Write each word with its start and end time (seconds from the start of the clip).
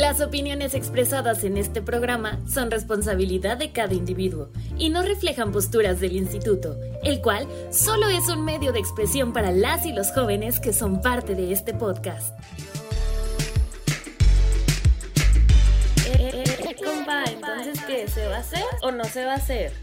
Las 0.00 0.22
opiniones 0.22 0.72
expresadas 0.72 1.44
en 1.44 1.58
este 1.58 1.82
programa 1.82 2.40
son 2.48 2.70
responsabilidad 2.70 3.58
de 3.58 3.70
cada 3.70 3.92
individuo 3.92 4.48
y 4.78 4.88
no 4.88 5.02
reflejan 5.02 5.52
posturas 5.52 6.00
del 6.00 6.16
instituto, 6.16 6.74
el 7.02 7.20
cual 7.20 7.46
solo 7.70 8.08
es 8.08 8.26
un 8.30 8.42
medio 8.42 8.72
de 8.72 8.78
expresión 8.78 9.34
para 9.34 9.52
las 9.52 9.84
y 9.84 9.92
los 9.92 10.10
jóvenes 10.12 10.58
que 10.58 10.72
son 10.72 11.02
parte 11.02 11.34
de 11.34 11.52
este 11.52 11.74
podcast. 11.74 12.34
Eh, 16.06 16.44
eh, 16.46 16.76
compa, 16.82 17.24
entonces, 17.24 17.78
¿qué? 17.86 18.08
¿Se 18.08 18.26
va 18.26 18.36
a 18.36 18.40
hacer 18.40 18.64
o 18.80 18.92
no 18.92 19.04
se 19.04 19.26
va 19.26 19.32
a 19.32 19.36
hacer? 19.36 19.74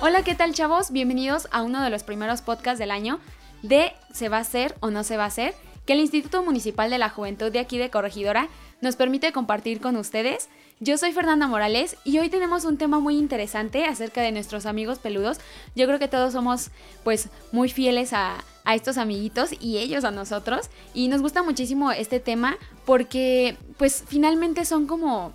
Hola, 0.00 0.24
¿qué 0.24 0.34
tal 0.34 0.52
chavos? 0.54 0.90
Bienvenidos 0.90 1.46
a 1.52 1.62
uno 1.62 1.84
de 1.84 1.88
los 1.88 2.02
primeros 2.02 2.42
podcasts 2.42 2.80
del 2.80 2.90
año 2.90 3.20
de 3.64 3.92
se 4.12 4.28
va 4.28 4.36
a 4.36 4.40
hacer 4.40 4.76
o 4.80 4.90
no 4.90 5.02
se 5.04 5.16
va 5.16 5.24
a 5.24 5.28
hacer, 5.28 5.54
que 5.86 5.94
el 5.94 6.00
Instituto 6.00 6.42
Municipal 6.42 6.90
de 6.90 6.98
la 6.98 7.08
Juventud 7.08 7.50
de 7.50 7.58
aquí 7.58 7.78
de 7.78 7.90
Corregidora 7.90 8.48
nos 8.80 8.96
permite 8.96 9.32
compartir 9.32 9.80
con 9.80 9.96
ustedes. 9.96 10.48
Yo 10.80 10.98
soy 10.98 11.12
Fernanda 11.12 11.46
Morales 11.46 11.96
y 12.04 12.18
hoy 12.18 12.28
tenemos 12.28 12.64
un 12.64 12.76
tema 12.76 13.00
muy 13.00 13.16
interesante 13.16 13.86
acerca 13.86 14.20
de 14.20 14.32
nuestros 14.32 14.66
amigos 14.66 14.98
peludos. 14.98 15.38
Yo 15.74 15.86
creo 15.86 15.98
que 15.98 16.08
todos 16.08 16.34
somos 16.34 16.70
pues 17.04 17.28
muy 17.52 17.70
fieles 17.70 18.12
a, 18.12 18.44
estos 18.66 18.96
amiguitos 18.96 19.50
y 19.60 19.76
ellos 19.76 20.04
a 20.04 20.10
nosotros 20.10 20.70
y 20.94 21.08
nos 21.08 21.20
gusta 21.20 21.42
muchísimo 21.42 21.92
este 21.92 22.18
tema 22.18 22.56
porque 22.86 23.56
pues 23.76 24.04
finalmente 24.06 24.64
son 24.64 24.86
como... 24.86 25.32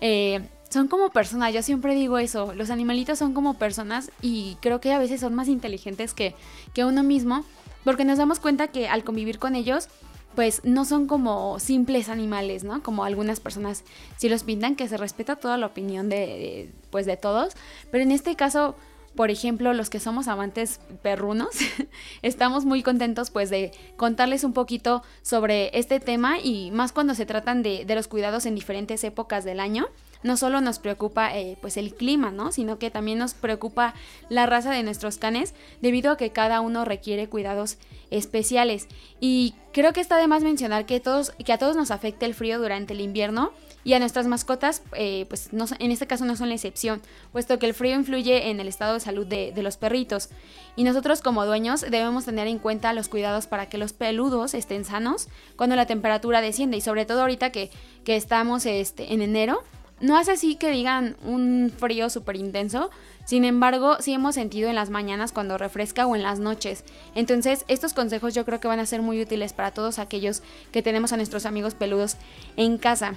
Eh, 0.00 0.40
son 0.68 0.86
como 0.86 1.08
personas, 1.08 1.54
yo 1.54 1.62
siempre 1.62 1.94
digo 1.94 2.18
eso, 2.18 2.52
los 2.54 2.68
animalitos 2.68 3.18
son 3.18 3.32
como 3.32 3.54
personas 3.54 4.10
y 4.20 4.58
creo 4.60 4.82
que 4.82 4.92
a 4.92 4.98
veces 4.98 5.22
son 5.22 5.34
más 5.34 5.48
inteligentes 5.48 6.12
que, 6.12 6.34
que 6.74 6.84
uno 6.84 7.02
mismo 7.02 7.42
porque 7.88 8.04
nos 8.04 8.18
damos 8.18 8.38
cuenta 8.38 8.68
que 8.68 8.86
al 8.86 9.02
convivir 9.02 9.38
con 9.38 9.54
ellos, 9.54 9.88
pues 10.34 10.60
no 10.62 10.84
son 10.84 11.06
como 11.06 11.58
simples 11.58 12.10
animales, 12.10 12.62
¿no? 12.62 12.82
Como 12.82 13.02
algunas 13.02 13.40
personas 13.40 13.82
sí 14.18 14.28
los 14.28 14.42
pintan, 14.42 14.76
que 14.76 14.86
se 14.88 14.98
respeta 14.98 15.36
toda 15.36 15.56
la 15.56 15.64
opinión 15.64 16.10
de, 16.10 16.70
pues 16.90 17.06
de 17.06 17.16
todos, 17.16 17.54
pero 17.90 18.04
en 18.04 18.12
este 18.12 18.36
caso, 18.36 18.76
por 19.16 19.30
ejemplo, 19.30 19.72
los 19.72 19.88
que 19.88 20.00
somos 20.00 20.28
amantes 20.28 20.80
perrunos, 21.00 21.48
estamos 22.20 22.66
muy 22.66 22.82
contentos 22.82 23.30
pues 23.30 23.48
de 23.48 23.72
contarles 23.96 24.44
un 24.44 24.52
poquito 24.52 25.02
sobre 25.22 25.70
este 25.72 25.98
tema 25.98 26.38
y 26.38 26.70
más 26.72 26.92
cuando 26.92 27.14
se 27.14 27.24
tratan 27.24 27.62
de, 27.62 27.86
de 27.86 27.94
los 27.94 28.06
cuidados 28.06 28.44
en 28.44 28.54
diferentes 28.54 29.02
épocas 29.02 29.46
del 29.46 29.60
año 29.60 29.88
no 30.22 30.36
solo 30.36 30.60
nos 30.60 30.78
preocupa 30.78 31.36
eh, 31.36 31.56
pues 31.60 31.76
el 31.76 31.94
clima, 31.94 32.30
¿no? 32.30 32.52
Sino 32.52 32.78
que 32.78 32.90
también 32.90 33.18
nos 33.18 33.34
preocupa 33.34 33.94
la 34.28 34.46
raza 34.46 34.70
de 34.70 34.82
nuestros 34.82 35.18
canes 35.18 35.54
debido 35.80 36.12
a 36.12 36.16
que 36.16 36.30
cada 36.30 36.60
uno 36.60 36.84
requiere 36.84 37.28
cuidados 37.28 37.78
especiales. 38.10 38.88
Y 39.20 39.54
creo 39.72 39.92
que 39.92 40.00
está 40.00 40.16
de 40.16 40.26
más 40.26 40.42
mencionar 40.42 40.86
que, 40.86 41.00
todos, 41.00 41.30
que 41.32 41.52
a 41.52 41.58
todos 41.58 41.76
nos 41.76 41.90
afecta 41.90 42.26
el 42.26 42.34
frío 42.34 42.58
durante 42.58 42.94
el 42.94 43.00
invierno 43.00 43.52
y 43.84 43.94
a 43.94 43.98
nuestras 44.00 44.26
mascotas, 44.26 44.82
eh, 44.96 45.24
pues 45.28 45.50
en 45.52 45.90
este 45.92 46.06
caso 46.06 46.24
no 46.24 46.36
son 46.36 46.48
la 46.48 46.56
excepción, 46.56 47.00
puesto 47.32 47.58
que 47.58 47.66
el 47.66 47.74
frío 47.74 47.94
influye 47.94 48.50
en 48.50 48.60
el 48.60 48.68
estado 48.68 48.94
de 48.94 49.00
salud 49.00 49.26
de, 49.26 49.52
los 49.62 49.76
perritos. 49.76 50.28
Y 50.76 50.84
nosotros 50.84 51.22
como 51.22 51.46
dueños 51.46 51.80
debemos 51.80 52.24
tener 52.24 52.48
en 52.48 52.58
cuenta 52.58 52.92
los 52.92 53.08
cuidados 53.08 53.46
para 53.46 53.68
que 53.68 53.78
los 53.78 53.92
peludos 53.92 54.54
estén 54.54 54.84
sanos 54.84 55.28
cuando 55.56 55.74
la 55.76 55.86
temperatura 55.86 56.40
desciende 56.40 56.76
y 56.76 56.80
sobre 56.80 57.06
todo 57.06 57.22
ahorita 57.22 57.50
que, 57.50 57.70
que 58.04 58.16
estamos 58.16 58.66
este, 58.66 59.12
en 59.12 59.22
enero 59.22 59.62
no 60.00 60.16
hace 60.16 60.32
así 60.32 60.56
que 60.56 60.70
digan 60.70 61.16
un 61.24 61.72
frío 61.76 62.10
súper 62.10 62.36
intenso, 62.36 62.90
sin 63.24 63.44
embargo, 63.44 63.98
sí 64.00 64.14
hemos 64.14 64.36
sentido 64.36 64.70
en 64.70 64.74
las 64.74 64.88
mañanas 64.88 65.32
cuando 65.32 65.58
refresca 65.58 66.06
o 66.06 66.16
en 66.16 66.22
las 66.22 66.38
noches. 66.38 66.82
Entonces, 67.14 67.66
estos 67.68 67.92
consejos 67.92 68.34
yo 68.34 68.46
creo 68.46 68.58
que 68.58 68.68
van 68.68 68.80
a 68.80 68.86
ser 68.86 69.02
muy 69.02 69.20
útiles 69.20 69.52
para 69.52 69.70
todos 69.70 69.98
aquellos 69.98 70.42
que 70.72 70.82
tenemos 70.82 71.12
a 71.12 71.18
nuestros 71.18 71.44
amigos 71.44 71.74
peludos 71.74 72.16
en 72.56 72.78
casa. 72.78 73.16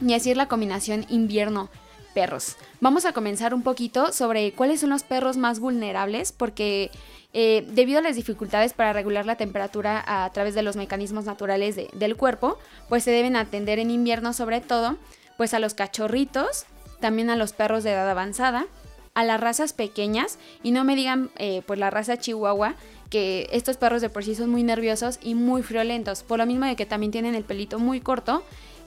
Y 0.00 0.14
así 0.14 0.30
es 0.30 0.36
la 0.36 0.46
combinación 0.46 1.06
invierno 1.08 1.70
perros. 2.14 2.56
Vamos 2.80 3.04
a 3.04 3.12
comenzar 3.12 3.52
un 3.52 3.62
poquito 3.62 4.12
sobre 4.12 4.52
cuáles 4.52 4.80
son 4.80 4.90
los 4.90 5.02
perros 5.02 5.36
más 5.36 5.58
vulnerables 5.58 6.30
porque 6.30 6.90
eh, 7.32 7.66
debido 7.70 7.98
a 7.98 8.02
las 8.02 8.16
dificultades 8.16 8.74
para 8.74 8.92
regular 8.92 9.26
la 9.26 9.36
temperatura 9.36 10.04
a, 10.06 10.30
través 10.30 10.54
de 10.54 10.62
los 10.62 10.76
mecanismos 10.76 11.24
naturales 11.24 11.76
del 11.92 12.16
cuerpo, 12.16 12.58
pues 12.88 13.04
se 13.04 13.10
deben 13.10 13.36
atender 13.36 13.78
en 13.78 13.90
invierno 13.90 14.32
sobre 14.34 14.60
todo 14.60 14.98
pues 15.36 15.54
a 15.54 15.58
los 15.58 15.74
cachorritos, 15.74 16.66
también 17.00 17.30
a 17.30 17.36
los 17.36 17.52
perros 17.52 17.84
de 17.84 17.92
edad 17.92 18.08
avanzada, 18.08 18.66
a 19.14 19.24
las 19.24 19.40
razas 19.40 19.72
pequeñas 19.72 20.38
y 20.62 20.70
no 20.70 20.84
me 20.84 20.96
digan 20.96 21.30
eh, 21.36 21.62
pues 21.66 21.78
la 21.78 21.90
raza 21.90 22.16
chihuahua 22.16 22.74
que 23.10 23.48
estos 23.52 23.76
perros 23.76 24.00
de 24.00 24.08
por 24.08 24.24
sí 24.24 24.34
son 24.34 24.48
muy 24.48 24.62
nerviosos 24.62 25.18
y 25.22 25.34
muy 25.34 25.62
friolentos, 25.62 26.22
por 26.22 26.38
lo 26.38 26.46
mismo 26.46 26.64
de 26.64 26.76
que 26.76 26.86
también 26.86 27.12
tienen 27.12 27.34
el 27.34 27.44
pelito 27.44 27.78
muy 27.78 28.00
corto, 28.00 28.42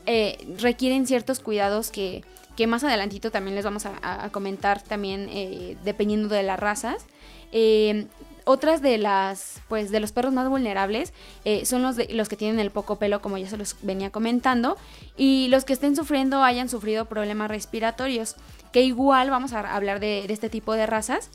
eh, 0.08 0.38
requieren 0.58 1.06
ciertos 1.06 1.40
cuidados 1.40 1.92
que, 1.92 2.24
que, 2.56 2.66
más 2.66 2.84
adelantito 2.84 3.30
también 3.30 3.54
les 3.56 3.66
vamos 3.66 3.86
a, 3.86 4.30
comentar 4.32 4.82
también 4.82 5.30
eh, 5.32 5.78
dependiendo 5.84 6.28
de 6.28 6.42
las 6.42 6.60
razas 6.60 7.06
otras 8.46 8.82
de 8.82 8.98
las, 8.98 9.62
pues, 9.68 9.92
de 9.92 10.00
los 10.00 10.12
perros 10.12 10.32
más 10.32 10.48
vulnerables 10.48 11.14
eh, 11.44 11.66
son 11.66 11.82
los, 11.82 11.96
de, 11.96 12.08
los 12.14 12.30
que 12.30 12.38
tienen 12.38 12.60
el 12.60 12.72
poco 12.72 12.98
pelo, 12.98 13.22
como 13.22 13.38
ya 13.38 13.50
se 13.50 13.58
los 13.58 13.76
venía 13.82 14.12
comentando, 14.12 14.78
y 15.18 15.48
los 15.50 15.66
que 15.66 15.74
estén 15.74 15.96
sufriendo 15.96 16.44
hayan 16.44 16.70
sufrido 16.70 17.06
problemas 17.06 17.50
respiratorios, 17.50 18.36
que 18.72 18.84
igual 18.84 19.30
vamos 19.32 19.54
a 19.54 19.76
hablar 19.76 20.00
de, 20.00 20.26
este 20.30 20.50
tipo 20.50 20.74
de 20.74 20.86
razas, 20.86 21.30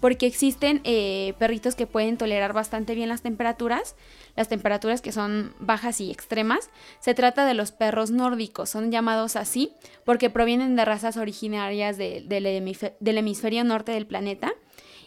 porque 0.00 0.26
existen 0.26 0.80
eh, 0.84 1.34
perritos 1.38 1.74
que 1.74 1.86
pueden 1.86 2.16
tolerar 2.16 2.52
bastante 2.52 2.94
bien 2.94 3.08
las 3.08 3.22
temperaturas, 3.22 3.94
las 4.34 4.48
temperaturas 4.48 5.00
que 5.00 5.12
son 5.12 5.54
bajas 5.60 6.00
y 6.00 6.10
extremas. 6.10 6.70
Se 6.98 7.14
trata 7.14 7.46
de 7.46 7.54
los 7.54 7.70
perros 7.70 8.10
nórdicos, 8.10 8.70
son 8.70 8.90
llamados 8.90 9.36
así 9.36 9.72
porque 10.04 10.28
provienen 10.28 10.74
de 10.74 10.84
razas 10.84 11.16
originarias 11.16 11.98
del 11.98 13.16
hemisferio 13.16 13.62
norte 13.62 13.92
del 13.92 14.06
planeta 14.06 14.52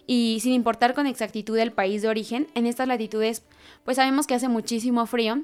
y 0.07 0.39
sin 0.41 0.53
importar 0.53 0.93
con 0.93 1.07
exactitud 1.07 1.57
el 1.57 1.71
país 1.71 2.01
de 2.01 2.07
origen, 2.07 2.47
en 2.55 2.65
estas 2.65 2.87
latitudes 2.87 3.43
pues 3.83 3.97
sabemos 3.97 4.27
que 4.27 4.33
hace 4.33 4.47
muchísimo 4.47 5.05
frío 5.05 5.41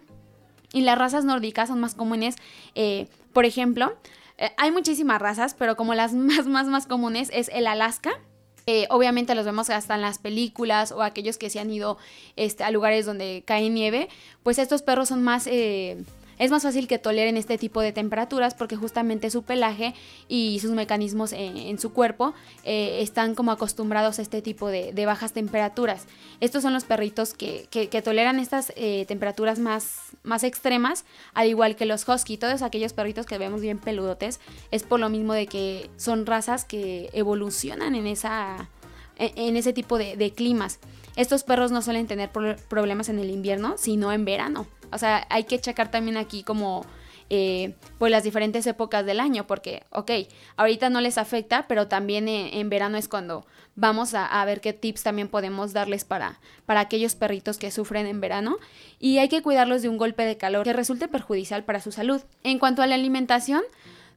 y 0.74 0.82
las 0.82 0.98
razas 0.98 1.26
nórdicas 1.26 1.70
son 1.70 1.80
más 1.80 1.96
comunes, 1.96 2.36
eh, 2.76 3.08
por 3.34 3.46
ejemplo, 3.46 3.94
eh, 4.38 4.52
hay 4.58 4.72
muchísimas 4.72 5.22
razas, 5.22 5.54
pero 5.54 5.76
como 5.76 5.94
las 5.94 6.14
más, 6.16 6.48
más, 6.48 6.68
más 6.68 6.88
comunes 6.88 7.30
es 7.34 7.50
el 7.54 7.68
Alaska, 7.68 8.12
eh, 8.68 8.88
obviamente 8.90 9.34
los 9.36 9.46
vemos 9.46 9.70
hasta 9.70 9.96
en 9.96 10.02
las 10.02 10.20
películas 10.20 10.92
o 10.92 11.02
aquellos 11.02 11.38
que 11.38 11.50
se 11.50 11.60
han 11.60 11.72
ido 11.72 11.98
este, 12.36 12.64
a 12.64 12.72
lugares 12.72 13.06
donde 13.06 13.44
cae 13.46 13.70
nieve, 13.70 14.08
pues 14.44 14.60
estos 14.60 14.84
perros 14.84 15.10
son 15.10 15.24
más 15.24 15.48
es 16.42 16.50
más 16.50 16.64
fácil 16.64 16.88
que 16.88 16.98
toleren 16.98 17.38
este 17.38 17.60
tipo 17.60 17.82
de 17.82 17.92
temperaturas 17.92 18.56
porque 18.56 18.76
justamente 18.76 19.30
su 19.30 19.44
pelaje 19.44 19.94
y 20.28 20.58
sus 20.60 20.72
mecanismos 20.72 21.34
en, 21.34 21.78
su 21.78 21.94
cuerpo 21.94 22.34
eh, 22.64 22.98
están 23.04 23.36
como 23.36 23.52
acostumbrados 23.52 24.18
a 24.18 24.24
este 24.24 24.42
tipo 24.42 24.68
de, 24.68 25.06
bajas 25.06 25.34
temperaturas. 25.34 26.08
Estos 26.40 26.64
son 26.64 26.74
los 26.74 26.84
perritos 26.84 27.36
que, 27.36 27.68
toleran 28.04 28.40
estas 28.40 28.74
eh, 28.76 29.06
temperaturas 29.08 29.60
más, 29.60 30.14
extremas, 30.42 31.06
al 31.36 31.48
igual 31.48 31.76
que 31.76 31.86
los 31.86 32.10
husky, 32.10 32.38
todos 32.38 32.64
aquellos 32.64 32.94
perritos 32.94 33.28
que 33.28 33.38
vemos 33.38 33.62
bien 33.62 33.78
peludotes, 33.78 34.40
es 34.72 34.82
por 34.82 35.00
lo 35.00 35.10
mismo 35.10 35.34
de 35.34 35.46
que 35.46 35.92
son 35.96 36.26
razas 36.26 36.66
que 36.66 37.12
evolucionan 37.14 37.94
en 37.94 38.08
ese 38.08 39.74
tipo 39.74 40.00
de 40.00 40.34
climas. 40.36 40.80
Estos 41.16 41.44
perros 41.44 41.72
no 41.72 41.82
suelen 41.82 42.08
tener 42.08 42.30
problemas 42.70 43.10
en 43.10 43.20
el 43.20 43.30
invierno, 43.30 43.76
sino 43.78 44.12
en 44.12 44.26
verano. 44.26 44.68
O 44.92 44.98
sea, 44.98 45.26
hay 45.30 45.44
que 45.46 45.60
checar 45.60 45.92
también 45.92 46.18
aquí 46.18 46.44
como 46.44 46.86
eh, 47.34 47.76
pues 47.98 48.12
las 48.12 48.24
diferentes 48.24 48.68
épocas 48.68 49.06
del 49.06 49.22
año, 49.22 49.48
porque, 49.48 49.84
ok, 49.92 50.12
ahorita 50.58 50.90
no 50.90 51.00
les 51.00 51.18
afecta, 51.18 51.66
pero 51.66 51.88
también 51.88 52.28
eh, 52.28 52.60
en 52.60 52.70
verano 52.70 52.98
es 52.98 53.08
cuando 53.08 53.46
vamos 53.76 54.14
a, 54.14 54.44
ver 54.44 54.60
qué 54.60 54.74
tips 54.74 55.04
también 55.04 55.30
podemos 55.30 55.72
darles 55.72 56.04
para, 56.04 56.42
para 56.66 56.82
aquellos 56.82 57.16
perritos 57.16 57.58
que 57.58 57.72
sufren 57.72 58.06
en 58.06 58.20
verano. 58.20 58.58
Y 59.00 59.20
hay 59.20 59.30
que 59.30 59.42
cuidarlos 59.42 59.82
de 59.82 59.88
un 59.88 59.98
golpe 59.98 60.26
de 60.26 60.36
calor 60.36 60.66
que 60.66 60.74
resulte 60.74 61.08
perjudicial 61.08 61.64
para 61.64 61.80
su 61.80 61.94
salud. 61.94 62.22
En 62.44 62.60
cuanto 62.60 62.82
a 62.82 62.88
la 62.88 62.96
alimentación, 62.96 63.64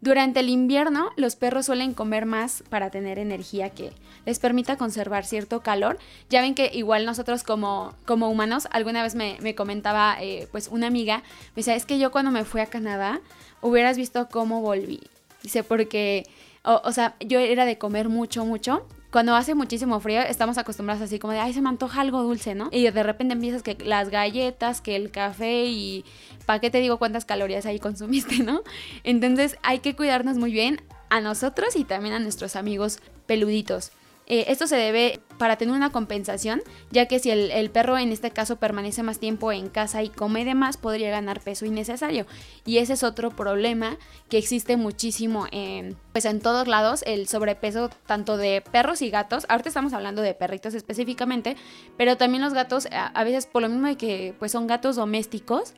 durante 0.04 0.40
el 0.40 0.50
invierno, 0.50 1.12
los 1.16 1.34
perros 1.34 1.64
suelen 1.64 1.94
comer 1.94 2.26
más 2.26 2.62
para 2.68 2.90
tener 2.90 3.18
energía 3.18 3.70
que 3.70 3.90
les 4.26 4.38
permita 4.38 4.76
conservar 4.76 5.24
cierto 5.24 5.62
calor. 5.62 5.98
Ya 6.28 6.42
ven 6.42 6.54
que 6.54 6.70
igual 6.74 7.06
nosotros 7.06 7.42
como, 7.42 7.94
como 8.04 8.28
humanos, 8.28 8.68
alguna 8.70 9.02
vez 9.02 9.14
me, 9.14 9.54
comentaba 9.54 10.18
eh, 10.20 10.46
pues 10.52 10.68
una 10.68 10.88
amiga, 10.88 11.22
me 11.56 11.60
decía, 11.60 11.74
es 11.74 11.86
que 11.86 11.98
yo 11.98 12.10
cuando 12.10 12.30
me 12.30 12.44
fui 12.44 12.60
a 12.60 12.66
Canadá, 12.66 13.22
hubieras 13.62 13.96
visto 13.96 14.28
cómo 14.28 14.60
volví. 14.60 15.00
Dice, 15.42 15.64
porque, 15.64 16.26
o 16.64 16.92
sea, 16.92 17.16
yo 17.20 17.38
era 17.38 17.64
de 17.64 17.78
comer 17.78 18.10
mucho, 18.10 18.44
mucho 18.44 18.86
cuando 19.14 19.36
hace 19.36 19.54
muchísimo 19.54 20.00
frío 20.00 20.22
estamos 20.22 20.58
acostumbrados 20.58 21.00
así 21.00 21.20
como 21.20 21.32
de, 21.32 21.38
ay, 21.38 21.52
se 21.52 21.60
me 21.60 21.68
antoja 21.68 22.00
algo 22.00 22.24
dulce, 22.24 22.56
¿no? 22.56 22.68
Y 22.72 22.90
de 22.90 23.02
repente 23.04 23.34
empiezas 23.34 23.62
que 23.62 23.76
las 23.84 24.10
galletas, 24.10 24.80
que 24.80 24.96
el 24.96 25.12
café 25.12 25.66
y 25.66 26.04
¿para 26.46 26.58
qué 26.58 26.68
te 26.68 26.80
digo 26.80 26.98
cuántas 26.98 27.24
calorías 27.24 27.64
ahí 27.64 27.78
consumiste, 27.78 28.38
¿no? 28.42 28.62
Entonces 29.04 29.56
hay 29.62 29.78
que 29.78 29.94
cuidarnos 29.94 30.36
muy 30.36 30.50
bien 30.50 30.82
a 31.10 31.20
nosotros 31.20 31.76
y 31.76 31.84
también 31.84 32.12
a 32.12 32.18
nuestros 32.18 32.56
amigos 32.56 32.98
peluditos. 33.26 33.92
Eh, 34.26 34.46
esto 34.48 34.66
se 34.66 34.76
debe 34.76 35.20
para 35.38 35.56
tener 35.56 35.74
una 35.74 35.90
compensación, 35.90 36.62
ya 36.90 37.06
que 37.06 37.18
si 37.18 37.30
el, 37.30 37.70
perro 37.70 37.98
en 37.98 38.12
este 38.12 38.30
caso 38.30 38.56
permanece 38.56 39.02
más 39.02 39.18
tiempo 39.18 39.52
en 39.52 39.68
casa 39.68 40.02
y 40.02 40.08
come 40.08 40.44
de 40.44 40.54
más, 40.54 40.76
podría 40.76 41.10
ganar 41.10 41.40
peso 41.40 41.66
innecesario. 41.66 42.26
Y 42.64 42.78
ese 42.78 42.94
es 42.94 43.02
otro 43.02 43.30
problema 43.30 43.98
que 44.28 44.38
existe 44.38 44.76
muchísimo 44.76 45.46
en, 45.52 45.96
pues 46.12 46.24
en 46.24 46.40
todos 46.40 46.68
lados, 46.68 47.02
el 47.06 47.28
sobrepeso 47.28 47.90
tanto 48.06 48.36
de 48.36 48.62
perros 48.62 49.02
y 49.02 49.10
gatos. 49.10 49.44
Ahorita 49.48 49.68
estamos 49.68 49.92
hablando 49.92 50.22
de 50.22 50.34
perritos 50.34 50.74
específicamente, 50.74 51.56
pero 51.96 52.16
también 52.16 52.42
los 52.42 52.54
gatos, 52.54 52.86
a, 52.92 53.06
a 53.08 53.24
veces 53.24 53.46
por 53.46 53.62
lo 53.62 53.68
mismo 53.68 53.88
de 53.88 53.96
que 53.96 54.34
pues 54.38 54.52
son 54.52 54.66
gatos 54.66 54.96
domésticos, 54.96 55.74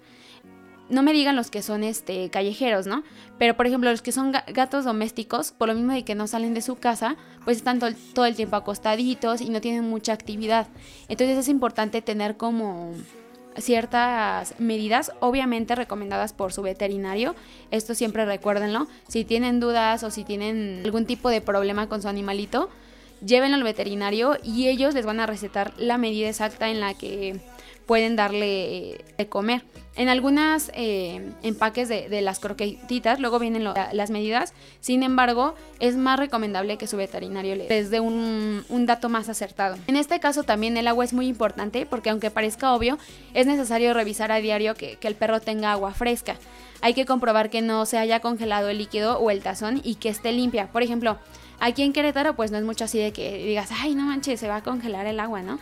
no 0.89 1.03
me 1.03 1.13
digan 1.13 1.37
los 1.37 1.51
que 1.51 1.63
son 1.63 1.83
este 1.85 2.31
callejeros, 2.31 2.87
¿no? 2.87 3.03
Pero 3.39 3.57
por 3.57 3.67
ejemplo, 3.67 3.91
los 3.91 4.03
que 4.03 4.13
son 4.13 4.33
gatos 4.33 4.85
domésticos, 4.85 5.53
por 5.53 5.69
lo 5.69 5.75
mismo 5.75 5.93
de 5.93 6.05
que 6.05 6.15
no 6.15 6.27
salen 6.27 6.55
de 6.55 6.63
su 6.63 6.77
casa, 6.77 7.17
pues 7.45 7.57
están 7.59 7.79
todo 7.79 8.27
el, 8.27 8.37
tiempo 8.37 8.57
acostaditos 8.57 9.41
y 9.41 9.51
no 9.51 9.61
tienen 9.61 9.89
mucha 9.89 10.13
actividad. 10.13 10.69
Entonces 11.09 11.39
es 11.39 11.49
importante 11.49 12.03
tener 12.03 12.37
como 12.37 12.93
ciertas 13.59 14.55
medidas, 14.59 15.13
obviamente 15.21 15.75
recomendadas 15.75 16.33
por 16.33 16.53
su 16.53 16.63
veterinario. 16.63 17.35
Esto 17.71 17.95
siempre 17.95 18.25
recuérdenlo. 18.25 18.87
Si 19.09 19.25
tienen 19.25 19.61
dudas 19.61 20.03
o 20.03 20.11
si 20.11 20.25
tienen 20.25 20.83
algún 20.85 21.07
tipo 21.07 21.31
de 21.31 21.41
problema 21.41 21.89
con 21.89 22.03
su 22.03 22.09
animalito, 22.09 22.69
llévenlo 23.25 23.57
al 23.57 23.63
veterinario 23.63 24.37
y 24.43 24.69
ellos 24.69 24.95
les 24.95 25.07
van 25.07 25.21
a 25.21 25.27
recetar 25.27 25.73
la 25.79 25.99
medida 25.99 26.29
exacta 26.29 26.69
en 26.69 26.81
la 26.81 26.95
que 26.95 27.41
pueden 27.87 28.17
darle 28.17 28.91
eh, 28.91 29.05
de 29.17 29.29
comer. 29.29 29.63
En 29.97 30.11
algunas 30.11 30.71
eh, 30.75 31.33
empaques 31.43 31.89
de, 31.89 32.21
las 32.21 32.39
croquetitas 32.39 33.19
luego 33.19 33.39
vienen 33.39 33.65
las 33.65 34.11
medidas, 34.11 34.53
sin 34.81 35.03
embargo 35.03 35.55
es 35.81 35.97
más 35.97 36.19
recomendable 36.19 36.77
que 36.77 36.87
su 36.87 36.99
veterinario 36.99 37.57
les 37.57 37.89
dé 37.89 38.01
un, 38.01 38.65
dato 38.85 39.09
más 39.09 39.31
acertado. 39.31 39.77
En 39.87 39.97
este 39.97 40.21
caso 40.21 40.43
también 40.43 40.77
el 40.77 40.87
agua 40.87 41.03
es 41.07 41.15
muy 41.15 41.29
importante 41.29 41.87
porque 41.87 42.11
aunque 42.11 42.31
parezca 42.31 42.75
obvio, 42.75 42.99
es 43.33 43.47
necesario 43.47 43.95
revisar 43.95 44.33
a 44.33 44.37
diario 44.37 44.75
que, 44.75 44.97
que 44.97 45.09
el 45.09 45.15
perro 45.15 45.41
tenga 45.41 45.73
agua 45.73 45.95
fresca. 45.95 46.37
Hay 46.83 46.93
que 46.93 47.07
comprobar 47.07 47.49
que 47.49 47.63
no 47.63 47.87
se 47.87 47.97
haya 47.97 48.21
congelado 48.21 48.69
el 48.69 48.77
líquido 48.77 49.19
o 49.19 49.31
el 49.31 49.43
tazón 49.43 49.81
y 49.83 49.95
que 49.95 50.11
esté 50.11 50.31
limpia. 50.33 50.71
Por 50.73 50.83
ejemplo, 50.83 51.17
aquí 51.59 51.83
en 51.83 51.95
Querétaro 51.95 52.37
pues 52.37 52.51
no 52.51 52.59
es 52.59 52.65
mucho 52.65 52.85
así 52.85 52.99
de 52.99 53.15
que 53.15 53.39
digas, 53.39 53.71
ay 53.81 53.95
no 53.95 54.05
manches, 54.05 54.39
se 54.39 54.49
va 54.49 54.57
a 54.57 54.63
congelar 54.63 55.07
el 55.07 55.21
agua, 55.21 55.41
¿no? 55.41 55.59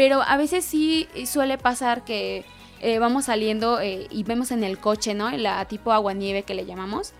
Pero 0.00 0.22
a 0.22 0.38
veces 0.38 0.64
sí 0.64 1.08
suele 1.26 1.58
pasar 1.58 2.04
que 2.06 2.46
eh, 2.80 2.98
vamos 2.98 3.26
saliendo 3.26 3.80
eh, 3.80 4.06
y 4.08 4.22
vemos 4.22 4.50
en 4.50 4.64
el 4.64 4.78
coche, 4.78 5.12
¿no? 5.12 5.30
La 5.30 5.62
tipo 5.66 5.92
agua 5.92 6.14
nieve 6.14 6.42
que 6.42 6.54
le 6.54 6.64
llamamos. 6.64 7.12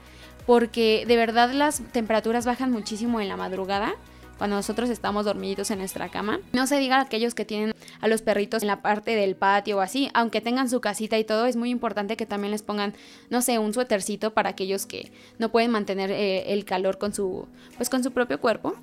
Porque 0.47 1.05
de 1.07 1.15
verdad 1.15 1.53
las 1.53 1.83
temperaturas 1.93 2.47
bajan 2.47 2.73
muchísimo 2.73 3.21
en 3.21 3.29
la 3.29 3.37
madrugada 3.37 3.97
cuando 4.41 4.57
nosotros 4.57 4.89
estamos 4.89 5.27
dormidos 5.27 5.71
en 5.71 5.81
nuestra 5.81 6.09
cama. 6.09 6.41
No 6.55 6.67
se 6.67 6.79
diga 6.79 6.99
aquellos 6.99 7.35
que 7.35 7.45
tienen 7.45 7.75
a 8.01 8.09
los 8.09 8.23
perritos 8.23 8.63
en 8.63 8.69
la 8.69 8.81
parte 8.81 9.15
del 9.15 9.37
patio 9.37 9.77
o 9.77 9.81
así, 9.81 10.09
aunque 10.15 10.41
tengan 10.41 10.71
su 10.71 10.81
casita 10.81 11.19
y 11.19 11.25
todo, 11.25 11.45
es 11.45 11.57
muy 11.57 11.69
importante 11.69 12.17
que 12.17 12.25
también 12.25 12.51
les 12.51 12.63
pongan, 12.63 12.95
no 13.29 13.43
sé, 13.43 13.59
un 13.59 13.75
suétercito 13.75 14.33
para 14.33 14.49
aquellos 14.49 14.87
que 14.87 15.13
no 15.39 15.53
pueden 15.53 15.71
mantener 15.71 16.11
eh, 16.11 16.55
el 16.55 16.65
calor 16.65 16.97
con 16.97 17.13
su, 17.13 17.49
pues 17.77 17.91
con 17.91 18.03
su 18.03 18.13
propio 18.13 18.41
cuerpo. 18.41 18.77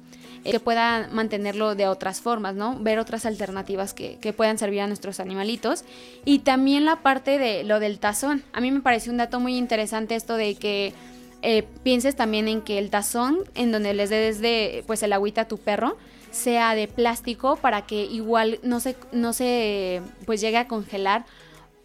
Eh, 0.44 0.52
que 0.52 0.60
puedan 0.60 1.12
mantenerlo 1.16 1.74
de 1.74 1.88
otras 1.88 2.22
formas, 2.22 2.54
¿no? 2.54 2.78
Ver 2.80 3.00
otras 3.00 3.26
alternativas 3.26 3.96
que, 3.96 4.34
puedan 4.38 4.60
servir 4.60 4.82
a 4.82 4.88
nuestros 4.88 5.20
animalitos. 5.20 5.84
Y 6.24 6.40
también 6.40 6.86
la 6.86 6.98
parte 6.98 7.40
de 7.40 7.64
lo 7.64 7.80
del 7.80 7.98
tazón. 7.98 8.44
A 8.54 8.62
mí 8.62 8.70
me 8.70 8.82
pareció 8.82 9.12
un 9.12 9.18
dato 9.18 9.40
muy 9.40 9.58
interesante 9.58 10.14
esto 10.14 10.36
de 10.36 10.54
que 10.54 10.94
eh, 11.42 11.64
pienses 11.84 12.16
también 12.16 12.48
en 12.48 12.62
que 12.62 12.78
el 12.80 12.90
tazón 12.90 13.40
en 13.56 13.72
donde 13.72 13.94
les 13.94 14.10
des 14.10 14.42
de, 14.42 14.84
pues 14.88 15.04
el 15.04 15.14
agüita 15.14 15.42
a 15.42 15.48
tu 15.48 15.58
perro 15.58 15.98
sea 16.32 16.76
de 16.76 16.88
plástico 16.88 17.56
para 17.58 17.84
que 17.84 18.04
igual 18.06 18.60
no 18.64 18.80
se, 18.80 18.96
no 19.12 19.34
se 19.34 20.02
pues 20.26 20.42
llegue 20.42 20.58
a 20.58 20.68
congelar 20.68 21.26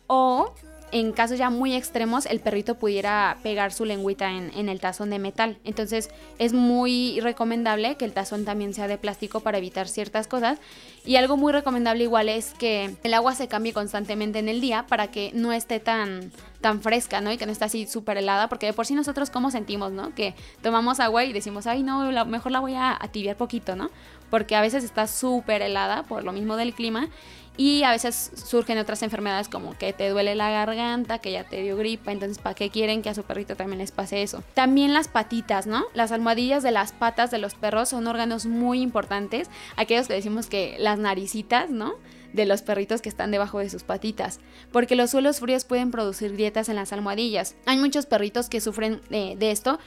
o 0.06 0.52
en 0.92 1.12
casos 1.12 1.38
ya 1.38 1.48
muy 1.48 1.74
extremos 1.74 2.26
el 2.26 2.40
perrito 2.40 2.74
pudiera 2.74 3.38
pegar 3.42 3.72
su 3.72 3.86
lengüita 3.86 4.30
en, 4.30 4.68
el 4.68 4.78
tazón 4.78 5.08
de 5.08 5.18
metal. 5.18 5.58
Entonces 5.64 6.10
es 6.38 6.52
muy 6.52 7.18
recomendable 7.20 7.96
que 7.96 8.04
el 8.04 8.12
tazón 8.12 8.44
también 8.44 8.74
sea 8.74 8.88
de 8.88 8.98
plástico 8.98 9.40
para 9.40 9.58
evitar 9.58 9.88
ciertas 9.88 10.26
cosas. 10.26 10.58
Y 11.06 11.16
algo 11.16 11.38
muy 11.38 11.52
recomendable 11.52 12.04
igual 12.04 12.28
es 12.28 12.52
que 12.52 12.94
el 13.02 13.14
agua 13.14 13.34
se 13.34 13.48
cambie 13.48 13.72
constantemente 13.72 14.38
en 14.38 14.50
el 14.50 14.60
día 14.60 14.86
para 14.86 15.10
que 15.10 15.30
no 15.34 15.52
esté 15.52 15.80
tan, 15.80 16.30
tan 16.62 16.80
fresca, 16.80 17.20
¿no? 17.20 17.30
Y 17.30 17.36
que 17.36 17.44
no 17.44 17.52
esté 17.52 17.66
así 17.66 17.86
súper 17.86 18.16
helada, 18.16 18.48
porque 18.48 18.66
de 18.66 18.72
por 18.72 18.86
sí 18.86 18.94
nosotros 18.94 19.28
cómo 19.28 19.50
sentimos, 19.50 19.92
¿no? 19.92 20.14
Que 20.14 20.34
tomamos 20.62 21.00
agua 21.00 21.24
y 21.24 21.34
decimos, 21.34 21.66
ay, 21.66 21.82
no, 21.82 22.10
mejor 22.24 22.52
la 22.52 22.60
voy 22.60 22.74
a, 22.74 22.96
a 22.98 23.08
tibiar 23.08 23.36
poquito, 23.36 23.76
¿no? 23.76 23.90
Porque 24.30 24.56
a 24.56 24.62
veces 24.62 24.82
está 24.84 25.06
súper 25.06 25.60
helada 25.60 26.04
por 26.04 26.24
lo 26.24 26.32
mismo 26.32 26.56
del 26.56 26.72
clima 26.72 27.10
y 27.56 27.82
a 27.82 27.90
veces 27.90 28.30
surgen 28.34 28.78
otras 28.78 29.02
enfermedades 29.02 29.48
como 29.48 29.76
que 29.76 29.92
te 29.92 30.08
duele 30.08 30.34
la 30.34 30.50
garganta, 30.50 31.18
que 31.18 31.32
ya 31.32 31.44
te 31.44 31.60
dio 31.62 31.76
gripa, 31.76 32.10
entonces 32.10 32.38
¿para 32.38 32.54
qué 32.54 32.70
quieren 32.70 33.02
que 33.02 33.10
a 33.10 33.14
su 33.14 33.24
perrito 33.24 33.56
también 33.56 33.78
les 33.78 33.92
pase 33.92 34.22
eso? 34.22 34.42
También 34.54 34.94
las 34.94 35.08
patitas, 35.08 35.66
¿no? 35.66 35.84
Las 35.92 36.12
almohadillas 36.12 36.62
de 36.62 36.70
las 36.70 36.92
patas 36.92 37.30
de 37.30 37.38
los 37.38 37.54
perros 37.54 37.90
son 37.90 38.06
órganos 38.06 38.46
muy 38.46 38.80
importantes, 38.80 39.50
aquellos 39.76 40.08
que 40.08 40.14
decimos 40.14 40.46
que 40.46 40.76
las 40.78 40.98
naricitas, 40.98 41.68
¿no? 41.68 41.94
De 42.32 42.46
los 42.46 42.62
perritos 42.62 43.02
que 43.02 43.08
están 43.08 43.30
debajo 43.30 43.58
de 43.58 43.70
sus 43.70 43.82
patitas, 43.82 44.40
porque 44.70 44.96
los 44.96 45.10
suelos 45.10 45.40
fríos 45.40 45.64
pueden 45.64 45.90
producir 45.90 46.32
grietas 46.32 46.68
en 46.68 46.76
las 46.76 46.92
almohadillas. 46.92 47.56
Hay 47.66 47.78
muchos 47.78 48.06
perritos 48.06 48.48
que 48.48 48.60
sufren 48.60 49.00
de, 49.10 49.36
de 49.36 49.50
esto 49.50 49.78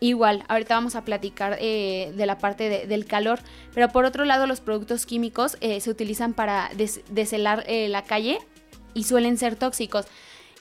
Igual, 0.00 0.44
ahorita 0.48 0.74
vamos 0.74 0.96
a 0.96 1.04
platicar 1.04 1.58
eh, 1.60 2.12
de 2.16 2.24
la 2.24 2.38
parte 2.38 2.86
del 2.86 3.04
calor, 3.04 3.38
pero 3.74 3.90
por 3.90 4.06
otro 4.06 4.24
lado 4.24 4.46
los 4.46 4.62
productos 4.62 5.04
químicos 5.04 5.58
eh, 5.60 5.78
se 5.82 5.90
utilizan 5.90 6.32
para 6.32 6.70
deshelar 7.10 7.64
eh, 7.66 7.86
la 7.90 8.02
calle 8.04 8.38
y 8.94 9.04
suelen 9.04 9.36
ser 9.36 9.56
tóxicos. 9.56 10.06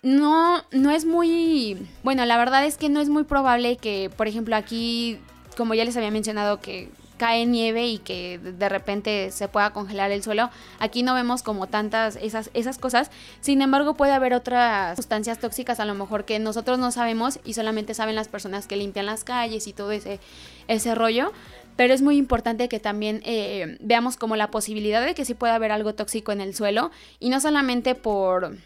No, 0.03 0.61
no 0.71 0.91
es 0.91 1.05
muy, 1.05 1.77
bueno, 2.03 2.25
la 2.25 2.37
verdad 2.37 2.65
es 2.65 2.75
que 2.75 2.89
no 2.89 2.99
es 2.99 3.07
muy 3.07 3.23
probable 3.23 3.77
que, 3.77 4.11
por 4.15 4.27
ejemplo, 4.27 4.57
aquí, 4.57 5.19
como 5.55 5.73
ya 5.73 5.85
les 5.85 5.95
había 5.95 6.11
mencionado, 6.11 6.59
que 6.59 6.89
cae 7.19 7.45
nieve 7.45 7.85
y 7.85 7.99
que 7.99 8.39
de 8.39 8.69
repente 8.69 9.29
se 9.29 9.47
pueda 9.47 9.71
congelar 9.71 10.09
el 10.09 10.23
suelo. 10.23 10.49
Aquí 10.79 11.03
no 11.03 11.13
vemos 11.13 11.43
como 11.43 11.67
tantas 11.67 12.15
esas, 12.15 12.49
esas 12.55 12.79
cosas. 12.79 13.11
Sin 13.41 13.61
embargo, 13.61 13.93
puede 13.93 14.13
haber 14.13 14.33
otras 14.33 14.95
sustancias 14.95 15.37
tóxicas 15.37 15.79
a 15.79 15.85
lo 15.85 15.93
mejor 15.93 16.25
que 16.25 16.39
nosotros 16.39 16.79
no 16.79 16.91
sabemos 16.91 17.39
y 17.45 17.53
solamente 17.53 17.93
saben 17.93 18.15
las 18.15 18.27
personas 18.27 18.65
que 18.65 18.77
limpian 18.77 19.05
las 19.05 19.23
calles 19.23 19.67
y 19.67 19.73
todo 19.73 19.91
ese, 19.91 20.19
ese 20.67 20.95
rollo. 20.95 21.31
Pero 21.75 21.93
es 21.93 22.01
muy 22.01 22.17
importante 22.17 22.67
que 22.67 22.79
también 22.79 23.21
eh, 23.23 23.77
veamos 23.79 24.17
como 24.17 24.35
la 24.35 24.51
posibilidad 24.51 25.05
de 25.05 25.13
que 25.13 25.23
sí 25.23 25.33
pueda 25.33 25.55
haber 25.55 25.71
algo 25.71 25.93
tóxico 25.95 26.31
en 26.31 26.41
el 26.41 26.55
suelo 26.55 26.91
y 27.19 27.29
no 27.29 27.39
solamente 27.39 27.95
por 27.95 28.57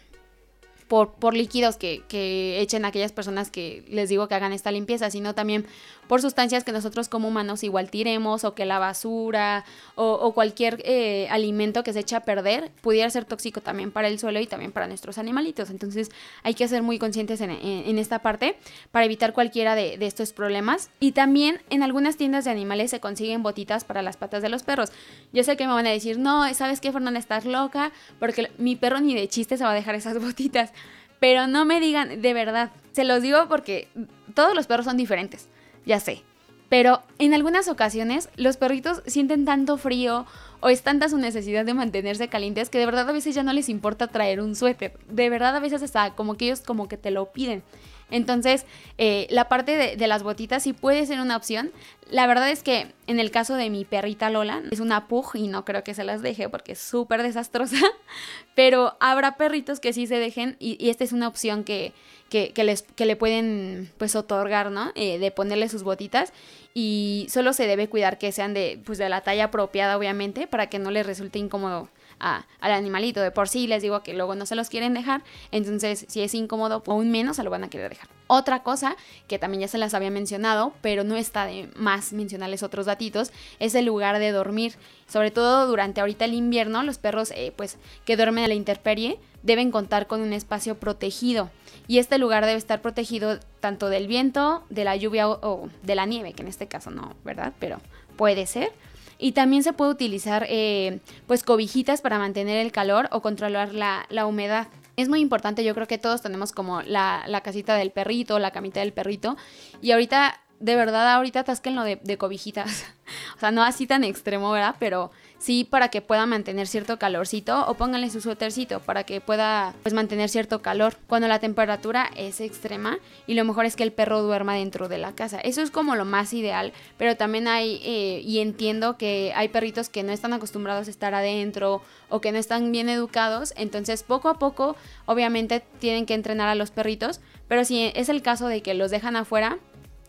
por, 0.88 1.34
líquidos 1.34 1.76
que, 1.76 2.02
que, 2.08 2.60
echen 2.60 2.84
aquellas 2.84 3.12
personas 3.12 3.50
que 3.50 3.84
les 3.88 4.08
digo 4.08 4.28
que 4.28 4.34
hagan 4.34 4.52
esta 4.52 4.70
limpieza, 4.70 5.10
sino 5.10 5.34
también 5.34 5.66
por 6.08 6.20
sustancias 6.20 6.64
que 6.64 6.72
nosotros 6.72 7.08
como 7.08 7.28
humanos 7.28 7.62
igual 7.64 7.90
tiremos 7.90 8.44
o 8.44 8.54
que 8.54 8.64
la 8.64 8.78
basura 8.78 9.64
o, 9.94 10.32
cualquier 10.34 10.82
eh, 10.84 11.28
alimento 11.30 11.82
que 11.82 11.92
se 11.92 12.00
echa 12.00 12.18
a 12.18 12.20
perder 12.20 12.70
pudiera 12.80 13.08
ser 13.10 13.24
tóxico 13.24 13.60
también 13.60 13.90
para 13.90 14.08
el 14.08 14.18
suelo 14.18 14.40
y 14.40 14.46
también 14.46 14.72
para 14.72 14.86
nuestros 14.86 15.18
animalitos. 15.18 15.70
Entonces 15.70 16.10
hay 16.42 16.54
que 16.54 16.68
ser 16.68 16.82
muy 16.82 16.98
conscientes 16.98 17.40
en, 17.40 17.98
esta 17.98 18.20
parte 18.20 18.56
para 18.90 19.04
evitar 19.04 19.32
cualquiera 19.32 19.74
de, 19.74 19.96
de, 19.96 20.06
estos 20.06 20.32
problemas. 20.32 20.90
Y 21.00 21.12
también 21.12 21.62
en 21.70 21.82
algunas 21.82 22.16
tiendas 22.16 22.44
de 22.44 22.50
animales 22.50 22.90
se 22.90 23.00
consiguen 23.00 23.42
botitas 23.42 23.84
para 23.84 24.02
las 24.02 24.16
patas 24.16 24.42
de 24.42 24.48
los 24.48 24.62
perros. 24.62 24.90
Yo 25.32 25.44
sé 25.44 25.56
que 25.56 25.66
me 25.66 25.72
van 25.72 25.86
a 25.86 25.90
decir, 25.90 26.18
no, 26.18 26.52
¿sabes 26.54 26.80
qué, 26.80 26.92
Fernanda? 26.92 27.18
Estás 27.18 27.44
loca 27.44 27.92
porque 28.18 28.50
mi 28.58 28.76
perro 28.76 29.00
ni 29.00 29.14
de 29.14 29.28
chiste 29.28 29.56
se 29.56 29.64
va 29.64 29.70
a 29.70 29.74
dejar 29.74 29.94
esas 29.94 30.18
botitas. 30.22 30.72
Pero 31.20 31.46
no 31.46 31.64
me 31.64 31.80
digan, 31.80 32.20
de 32.20 32.34
verdad, 32.34 32.70
se 32.92 33.04
los 33.04 33.22
digo 33.22 33.48
porque 33.48 33.88
todos 34.34 34.54
los 34.54 34.66
perros 34.66 34.84
son 34.84 34.96
diferentes 34.96 35.48
ya 35.86 36.00
sé. 36.00 36.22
Pero 36.68 37.02
en 37.18 37.34
algunas 37.34 37.68
ocasiones 37.68 38.28
los 38.36 38.56
perritos 38.56 39.02
sienten 39.06 39.44
tanto 39.44 39.76
frío 39.76 40.26
o 40.60 40.70
es 40.70 40.82
tanta 40.82 41.08
su 41.08 41.18
necesidad 41.18 41.64
de 41.64 41.74
mantenerse 41.74 42.28
calientes 42.28 42.70
que 42.70 42.78
de 42.78 42.86
verdad 42.86 43.08
a 43.08 43.12
veces 43.12 43.34
ya 43.34 43.42
no 43.42 43.52
les 43.52 43.68
importa 43.68 44.08
traer 44.08 44.40
un 44.40 44.56
suéter. 44.56 44.98
De 45.08 45.28
verdad 45.30 45.54
a 45.54 45.60
veces 45.60 45.82
hasta 45.82 46.14
como 46.14 46.36
que 46.36 46.46
ellos 46.46 46.62
como 46.62 46.88
que 46.88 46.96
te 46.96 47.10
lo 47.10 47.26
piden. 47.26 47.62
Entonces, 48.10 48.66
eh, 48.98 49.26
la 49.30 49.48
parte 49.48 49.96
de, 49.96 50.06
las 50.06 50.22
botitas 50.22 50.62
sí 50.62 50.72
puede 50.72 51.06
ser 51.06 51.20
una 51.20 51.36
opción. 51.36 51.72
La 52.10 52.26
verdad 52.26 52.50
es 52.50 52.62
que 52.62 52.88
en 53.06 53.18
el 53.18 53.30
caso 53.30 53.54
de 53.54 53.70
mi 53.70 53.84
perrita 53.84 54.30
Lola, 54.30 54.62
es 54.70 54.80
una 54.80 55.08
pug 55.08 55.34
y 55.34 55.48
no 55.48 55.64
creo 55.64 55.82
que 55.82 55.94
se 55.94 56.04
las 56.04 56.22
deje 56.22 56.48
porque 56.48 56.72
es 56.72 56.78
súper 56.78 57.22
desastrosa. 57.22 57.76
Pero 58.54 58.96
habrá 59.00 59.36
perritos 59.36 59.80
que 59.80 59.92
sí 59.92 60.06
se 60.06 60.18
dejen 60.18 60.56
y, 60.60 60.90
esta 60.90 61.04
es 61.04 61.12
una 61.12 61.28
opción 61.28 61.64
que, 61.64 61.92
que, 62.28 62.52
les, 62.62 62.82
que 62.82 63.06
le 63.06 63.16
pueden 63.16 63.90
pues 63.98 64.14
otorgar, 64.16 64.70
¿no? 64.70 64.92
Eh, 64.94 65.18
de 65.18 65.30
ponerle 65.30 65.68
sus 65.68 65.82
botitas 65.82 66.32
y 66.74 67.26
solo 67.30 67.52
se 67.52 67.66
debe 67.66 67.88
cuidar 67.88 68.18
que 68.18 68.32
sean 68.32 68.54
de, 68.54 68.80
pues, 68.84 68.98
de 68.98 69.08
la 69.08 69.22
talla 69.22 69.44
apropiada, 69.44 69.96
obviamente, 69.96 70.46
para 70.46 70.68
que 70.68 70.78
no 70.78 70.90
les 70.90 71.06
resulte 71.06 71.38
incómodo 71.38 71.88
al 72.18 72.44
animalito. 72.60 73.20
De 73.20 73.30
por 73.30 73.48
sí 73.48 73.66
les 73.66 73.82
digo 73.82 74.02
que 74.02 74.14
luego 74.14 74.34
no 74.34 74.46
se 74.46 74.54
los 74.54 74.68
quieren 74.68 74.94
dejar, 74.94 75.22
entonces 75.52 76.06
si 76.08 76.22
es 76.22 76.34
incómodo, 76.34 76.82
aún 76.86 77.10
menos 77.10 77.36
se 77.36 77.42
lo 77.42 77.50
van 77.50 77.64
a 77.64 77.70
querer 77.70 77.90
dejar. 77.90 78.08
Otra 78.26 78.62
cosa 78.62 78.96
que 79.28 79.38
también 79.38 79.62
ya 79.62 79.68
se 79.68 79.78
las 79.78 79.92
había 79.92 80.10
mencionado, 80.10 80.72
pero 80.80 81.04
no 81.04 81.16
está 81.16 81.44
de 81.44 81.68
más 81.76 82.12
mencionarles 82.12 82.62
otros 82.62 82.86
datitos, 82.86 83.32
es 83.58 83.74
el 83.74 83.84
lugar 83.84 84.18
de 84.18 84.32
dormir. 84.32 84.74
Sobre 85.06 85.30
todo 85.30 85.66
durante 85.66 86.00
ahorita 86.00 86.24
el 86.24 86.32
invierno, 86.32 86.82
los 86.82 86.96
perros 86.96 87.30
eh, 87.32 87.52
pues 87.54 87.76
que 88.06 88.16
duermen 88.16 88.44
a 88.44 88.48
la 88.48 88.54
intemperie 88.54 89.18
deben 89.42 89.70
contar 89.70 90.06
con 90.06 90.22
un 90.22 90.32
espacio 90.32 90.76
protegido. 90.76 91.50
Y 91.86 91.98
este 91.98 92.18
lugar 92.18 92.46
debe 92.46 92.56
estar 92.56 92.80
protegido 92.80 93.38
tanto 93.60 93.90
del 93.90 94.06
viento, 94.06 94.64
de 94.70 94.84
la 94.84 94.96
lluvia 94.96 95.28
o, 95.28 95.68
de 95.82 95.94
la 95.94 96.06
nieve, 96.06 96.32
que 96.32 96.42
en 96.42 96.48
este 96.48 96.66
caso 96.66 96.90
no, 96.90 97.14
¿verdad? 97.24 97.52
Pero 97.60 97.80
puede 98.16 98.46
ser. 98.46 98.72
Y 99.18 99.32
también 99.32 99.62
se 99.62 99.72
puede 99.72 99.90
utilizar 99.90 100.46
eh, 100.48 101.00
pues 101.26 101.42
cobijitas 101.42 102.00
para 102.00 102.18
mantener 102.18 102.58
el 102.58 102.72
calor 102.72 103.08
o 103.12 103.22
controlar 103.22 103.74
la, 103.74 104.06
la 104.08 104.26
humedad. 104.26 104.68
Es 104.96 105.08
muy 105.08 105.20
importante, 105.20 105.64
yo 105.64 105.74
creo 105.74 105.86
que 105.86 105.98
todos 105.98 106.22
tenemos 106.22 106.52
como 106.52 106.82
la, 106.82 107.24
la 107.26 107.40
casita 107.40 107.74
del 107.74 107.90
perrito, 107.90 108.38
la 108.38 108.52
camita 108.52 108.80
del 108.80 108.92
perrito. 108.92 109.36
Y 109.80 109.92
ahorita 109.92 110.40
de 110.60 110.76
verdad 110.76 111.12
ahorita 111.12 111.40
atasquenlo 111.40 111.82
de, 111.82 111.96
de 111.96 112.16
cobijitas. 112.16 112.84
o 113.36 113.40
sea, 113.40 113.50
no 113.50 113.62
así 113.62 113.86
tan 113.86 114.04
extremo, 114.04 114.50
¿verdad? 114.50 114.76
Pero 114.78 115.10
sí 115.44 115.64
para 115.64 115.88
que 115.88 116.00
pueda 116.00 116.24
mantener 116.24 116.66
cierto 116.66 116.98
calorcito 116.98 117.66
o 117.68 117.74
pónganle 117.74 118.08
su 118.08 118.22
suétercito 118.22 118.80
para 118.80 119.04
que 119.04 119.20
pueda 119.20 119.74
pues 119.82 119.92
mantener 119.92 120.30
cierto 120.30 120.62
calor 120.62 120.96
cuando 121.06 121.28
la 121.28 121.38
temperatura 121.38 122.10
es 122.16 122.40
extrema 122.40 122.96
y 123.26 123.34
lo 123.34 123.44
mejor 123.44 123.66
es 123.66 123.76
que 123.76 123.82
el 123.82 123.92
perro 123.92 124.22
duerma 124.22 124.54
dentro 124.54 124.88
de 124.88 124.96
la 124.96 125.14
casa. 125.14 125.38
Eso 125.40 125.60
es 125.60 125.70
como 125.70 125.96
lo 125.96 126.06
más 126.06 126.32
ideal, 126.32 126.72
pero 126.96 127.18
también 127.18 127.46
hay 127.46 127.78
eh, 127.84 128.22
y 128.24 128.38
entiendo 128.38 128.96
que 128.96 129.34
hay 129.36 129.48
perritos 129.48 129.90
que 129.90 130.02
no 130.02 130.12
están 130.12 130.32
acostumbrados 130.32 130.88
a 130.88 130.90
estar 130.90 131.14
adentro 131.14 131.82
o 132.08 132.22
que 132.22 132.32
no 132.32 132.38
están 132.38 132.72
bien 132.72 132.88
educados, 132.88 133.52
entonces 133.58 134.02
poco 134.02 134.30
a 134.30 134.38
poco 134.38 134.76
obviamente 135.04 135.62
tienen 135.78 136.06
que 136.06 136.14
entrenar 136.14 136.48
a 136.48 136.54
los 136.54 136.70
perritos, 136.70 137.20
pero 137.48 137.66
si 137.66 137.92
es 137.94 138.08
el 138.08 138.22
caso 138.22 138.46
de 138.46 138.62
que 138.62 138.72
los 138.72 138.90
dejan 138.90 139.14
afuera, 139.14 139.58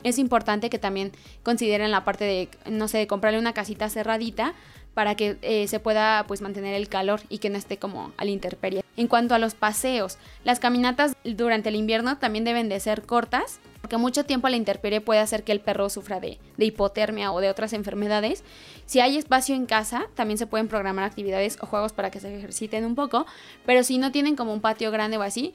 es 0.04 0.20
importante 0.20 0.70
que 0.70 0.77
también 0.77 1.12
consideren 1.44 1.89
la 1.89 2.06
parte 2.06 2.25
de, 2.25 2.50
no 2.70 2.88
sé, 2.88 3.00
de 3.00 3.08
comprarle 3.08 3.39
una 3.39 3.54
casita 3.54 3.89
cerradita 3.89 4.54
para 4.95 5.13
que 5.13 5.37
eh, 5.43 5.67
se 5.67 5.79
pueda 5.79 6.25
pues 6.27 6.41
mantener 6.41 6.73
el 6.73 6.89
calor 6.89 7.21
y 7.29 7.37
que 7.37 7.51
no 7.51 7.57
esté 7.57 7.77
como 7.77 8.13
al 8.17 8.29
interperie. 8.29 8.83
En 8.97 9.07
cuanto 9.07 9.35
a 9.35 9.39
los 9.39 9.53
paseos, 9.53 10.17
las 10.43 10.59
caminatas 10.59 11.15
durante 11.23 11.69
el 11.69 11.75
invierno 11.75 12.17
también 12.17 12.45
deben 12.45 12.69
de 12.69 12.79
ser 12.79 13.03
cortas 13.03 13.59
porque 13.81 13.97
mucho 13.97 14.23
tiempo 14.23 14.47
a 14.47 14.49
la 14.49 14.55
intemperie 14.55 14.99
puede 14.99 15.19
hacer 15.19 15.43
que 15.43 15.51
el 15.51 15.59
perro 15.59 15.89
sufra 15.89 16.19
de, 16.19 16.39
de, 16.57 16.65
hipotermia 16.65 17.31
o 17.31 17.39
de 17.39 17.51
otras 17.51 17.71
enfermedades. 17.71 18.43
Si 18.87 18.99
hay 18.99 19.15
espacio 19.15 19.53
en 19.53 19.67
casa, 19.67 20.07
también 20.15 20.39
se 20.39 20.47
pueden 20.47 20.67
programar 20.67 21.05
actividades 21.05 21.59
o 21.61 21.67
juegos 21.67 21.93
para 21.93 22.09
que 22.09 22.19
se 22.19 22.35
ejerciten 22.35 22.83
un 22.83 22.95
poco, 22.95 23.27
pero 23.63 23.83
si 23.83 23.99
no 23.99 24.11
tienen 24.11 24.35
como 24.35 24.53
un 24.53 24.61
patio 24.61 24.89
grande 24.89 25.17
o 25.17 25.21
así, 25.21 25.53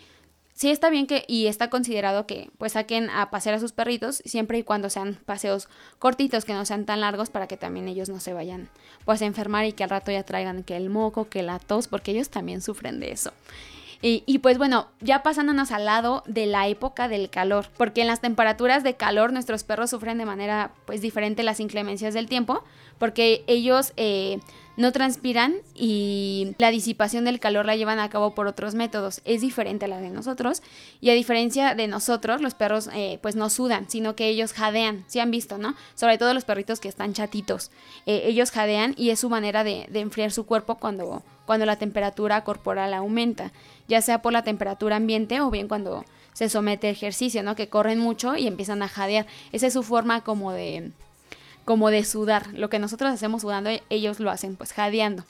sí 0.61 0.71
está 0.71 0.90
bien 0.90 1.07
que 1.07 1.25
y 1.26 1.47
está 1.47 1.71
considerado 1.71 2.26
que 2.26 2.50
pues 2.59 2.73
saquen 2.73 3.09
a 3.09 3.31
pasear 3.31 3.55
a 3.55 3.61
sus 3.61 3.73
perritos 3.73 4.21
siempre 4.26 4.59
y 4.59 4.62
cuando 4.62 4.90
sean 4.90 5.14
paseos 5.25 5.71
cortitos 5.99 6.45
que 6.45 6.52
no 6.52 6.67
sean 6.67 6.85
tan 6.85 7.00
largos 7.00 7.31
para 7.31 7.47
que 7.47 7.57
también 7.57 7.88
ellos 7.88 8.11
no 8.11 8.21
se 8.21 8.35
vayan 8.35 8.69
pues 9.07 9.23
a 9.23 9.25
enfermar 9.25 9.64
y 9.64 9.73
que 9.73 9.85
al 9.85 9.90
rato 9.90 10.12
ya 10.12 10.23
traigan 10.23 10.62
que 10.62 10.76
el 10.76 10.90
moco 10.90 11.31
que 11.31 11.43
la 11.43 11.61
tos 11.61 11.88
porque 11.88 12.11
ellos 12.11 12.29
también 12.29 12.61
sufren 12.61 13.00
de 13.00 13.11
eso. 13.11 13.33
Y, 14.02 14.23
y, 14.25 14.38
pues 14.38 14.57
bueno, 14.57 14.88
ya 15.00 15.23
pasándonos 15.23 15.73
al 15.73 15.85
lado 15.85 16.23
de 16.26 16.47
la 16.47 16.69
época 16.69 17.07
del 17.07 17.29
calor, 17.29 17.67
porque 17.76 18.00
en 18.00 18.07
las 18.07 18.23
temperaturas 18.23 18.83
de 18.83 18.95
calor 18.95 19.31
nuestros 19.31 19.62
perros 19.62 19.90
sufren 19.90 20.17
de 20.17 20.25
manera 20.25 20.73
pues 20.87 21.02
diferente 21.02 21.43
las 21.43 21.61
inclemencias 21.61 22.14
del 22.14 22.26
tiempo, 22.26 22.64
porque 22.99 23.45
ellos 23.47 23.93
eh, 23.99 24.40
no 24.77 24.93
transpiran 24.93 25.55
y 25.75 26.55
la 26.59 26.71
disipación 26.71 27.25
del 27.25 27.41
calor 27.41 27.67
la 27.67 27.77
llevan 27.77 27.99
a 27.99 28.09
cabo 28.09 28.35
por 28.35 28.47
otros 28.47 28.75
métodos. 28.75 29.21
Es 29.25 29.41
diferente 29.41 29.85
a 29.85 29.89
la 29.89 30.00
de 30.00 30.11
nosotros 30.11 30.62
y 31.00 31.11
a 31.11 31.15
diferencia 31.15 31.75
de 31.75 31.87
nosotros, 31.87 32.41
los 32.41 32.55
perros 32.55 32.89
eh, 32.95 33.19
pues 33.23 33.37
no 33.37 33.50
sudan, 33.50 33.91
sino 33.91 34.17
que 34.17 34.29
ellos 34.29 34.53
jadean, 34.53 35.05
si 35.07 35.21
han 35.21 35.31
visto, 35.31 35.59
¿no? 35.59 35.75
Sobre 35.95 36.19
todo 36.19 36.35
los 36.35 36.45
perritos 36.45 36.81
que 36.81 36.89
están 36.89 37.12
chatitos. 37.12 37.71
Eh, 38.07 38.23
ellos 38.25 38.50
jadean 38.50 38.95
y 38.97 39.11
es 39.11 39.21
su 39.21 39.29
manera 39.29 39.65
de, 39.65 39.87
de 39.91 40.00
enfriar 40.00 40.33
su 40.33 40.47
cuerpo 40.47 40.77
cuando, 40.77 41.23
cuando 41.47 41.67
la 41.67 41.77
temperatura 41.77 42.43
corporal 42.45 42.95
aumenta, 42.95 43.53
ya 43.89 44.00
sea 44.03 44.23
por 44.23 44.33
la 44.33 44.45
temperatura 44.45 44.97
ambiente 44.97 45.41
o 45.41 45.50
bien 45.50 45.69
cuando 45.69 46.05
se 46.33 46.49
somete 46.49 46.87
a 46.87 46.91
ejercicio, 46.91 47.43
¿no? 47.43 47.55
Que 47.55 47.69
corren 47.69 47.99
mucho 47.99 48.37
y 48.37 48.47
empiezan 48.47 48.83
a 48.83 48.89
jadear. 48.89 49.27
Esa 49.53 49.67
es 49.67 49.73
su 49.75 49.83
forma 49.83 50.23
como 50.23 50.53
de 50.53 50.93
como 51.71 51.93
de 51.93 52.05
sudar. 52.05 52.49
Lo 52.53 52.69
que 52.69 52.81
nosotros 52.81 53.12
hacemos 53.12 53.43
sudando, 53.43 53.71
ellos 53.91 54.19
lo 54.19 54.33
hacen 54.33 54.57
pues 54.57 54.73
jadeando. 54.73 55.23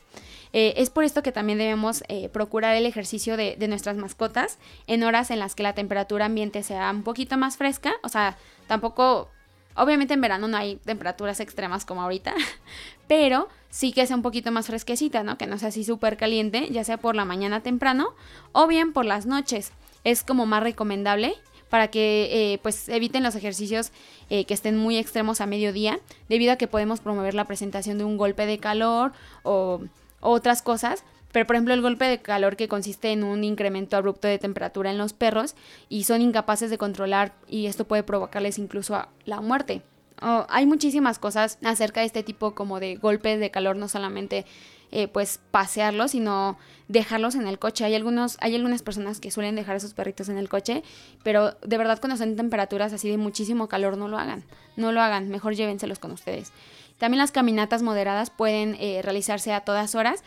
Eh, 0.55 0.73
es 0.79 0.89
por 0.89 1.05
esto 1.05 1.23
que 1.23 1.33
también 1.33 1.59
debemos 1.59 2.03
eh, 2.09 2.31
procurar 2.31 2.75
el 2.77 2.87
ejercicio 2.87 3.37
de, 3.37 3.57
de, 3.59 3.69
nuestras 3.69 3.99
mascotas 3.99 4.57
en 4.87 5.03
horas 5.03 5.31
en 5.31 5.39
las 5.39 5.55
que 5.55 5.63
la 5.63 5.75
temperatura 5.75 6.25
ambiente 6.25 6.63
sea 6.63 6.91
un 6.93 7.03
poquito 7.03 7.37
más 7.37 7.59
fresca. 7.59 7.93
O 8.03 8.09
sea, 8.09 8.39
tampoco, 8.69 9.29
obviamente 9.75 10.15
en 10.15 10.23
verano 10.23 10.49
no 10.49 10.57
hay 10.57 10.77
temperaturas 10.77 11.41
extremas 11.41 11.85
como 11.85 12.01
ahorita, 12.01 12.33
pero 13.07 13.51
sí 13.69 13.93
que 13.93 14.07
sea 14.07 14.17
un 14.17 14.23
poquito 14.23 14.51
más 14.51 14.69
fresquecita, 14.69 15.23
¿no? 15.23 15.37
Que 15.37 15.47
no 15.47 15.59
sea 15.59 15.69
así 15.69 15.85
súper 15.85 16.17
caliente, 16.17 16.69
ya 16.71 16.85
sea 16.85 16.97
por 16.97 17.17
la 17.17 17.27
mañana 17.27 17.63
temprano 17.63 18.15
o 18.53 18.67
bien 18.67 18.95
por 18.95 19.05
las 19.05 19.27
noches. 19.27 19.73
Es 20.05 20.23
como 20.23 20.47
más 20.47 20.63
recomendable 20.63 21.35
para 21.71 21.89
que 21.89 22.53
eh, 22.53 22.59
pues 22.59 22.89
eviten 22.89 23.23
los 23.23 23.37
ejercicios 23.37 23.93
eh, 24.29 24.45
que 24.45 24.53
estén 24.53 24.77
muy 24.77 24.99
extremos 24.99 25.41
a 25.41 25.47
mediodía, 25.47 25.99
debido 26.29 26.53
a 26.53 26.57
que 26.57 26.67
podemos 26.67 27.01
promover 27.01 27.35
la 27.35 27.47
presentación 27.47 27.97
de 27.97 28.05
un 28.05 28.19
golpe 28.19 28.45
de 28.45 28.59
calor 28.59 29.13
o, 29.45 29.81
otras 30.21 30.61
cosas. 30.61 31.05
Pero 31.33 31.47
por 31.47 31.55
ejemplo 31.55 31.73
el 31.73 31.81
golpe 31.81 32.07
de 32.07 32.19
calor 32.19 32.57
que 32.57 32.67
consiste 32.67 33.13
en 33.13 33.23
un 33.23 33.45
incremento 33.45 33.97
abrupto 33.97 34.27
de 34.27 34.39
temperatura 34.39 34.91
en 34.91 34.99
los 34.99 35.13
perros 35.13 35.55
y 35.89 36.03
son 36.03 36.21
incapaces 36.21 36.71
de 36.71 36.77
controlar 36.77 37.33
y 37.49 37.67
esto 37.67 37.87
puede 37.87 38.03
provocarles 38.03 38.59
incluso 38.59 39.07
la 39.25 39.41
muerte. 39.41 39.83
hay 40.21 40.67
muchísimas 40.67 41.21
cosas 41.21 41.59
acerca 41.63 42.01
de 42.01 42.07
este 42.07 42.25
tipo 42.25 42.57
como 42.57 42.81
de 42.81 42.97
golpes 42.97 43.39
de 43.39 43.53
calor, 43.53 43.77
no 43.77 43.89
solamente 43.89 44.45
eh, 44.93 45.09
pues 45.09 45.41
pasearlos, 45.51 46.13
sino 46.13 46.59
dejarlos 46.89 47.35
en 47.37 47.47
el 47.47 47.59
coche. 47.59 47.85
Hay, 47.85 47.95
algunos, 47.95 48.37
hay 48.41 48.55
algunas 48.55 48.83
personas 48.83 49.21
que 49.21 49.31
suelen 49.31 49.55
dejar 49.55 49.77
a 49.77 49.81
sus 49.81 49.95
perritos 49.95 50.29
en 50.29 50.37
el 50.37 50.49
coche, 50.49 50.83
pero 51.23 51.53
de 51.63 51.79
verdad 51.79 52.01
cuando 52.01 52.17
son 52.17 52.37
temperaturas 52.37 52.93
así 52.93 53.09
de 53.09 53.17
muchísimo 53.17 53.69
calor 53.69 53.97
no 53.97 54.09
lo 54.09 54.19
hagan, 54.19 54.45
no 54.77 54.93
lo 54.93 55.01
hagan, 55.01 55.29
mejor 55.29 55.55
llévenselos 55.55 55.99
con 55.99 56.11
ustedes. 56.11 56.53
También 56.99 57.19
las 57.19 57.33
caminatas 57.33 57.83
moderadas 57.83 58.31
pueden 58.31 58.77
eh, 58.79 59.01
realizarse 59.03 59.53
a 59.53 59.61
todas 59.61 59.95
horas 59.95 60.23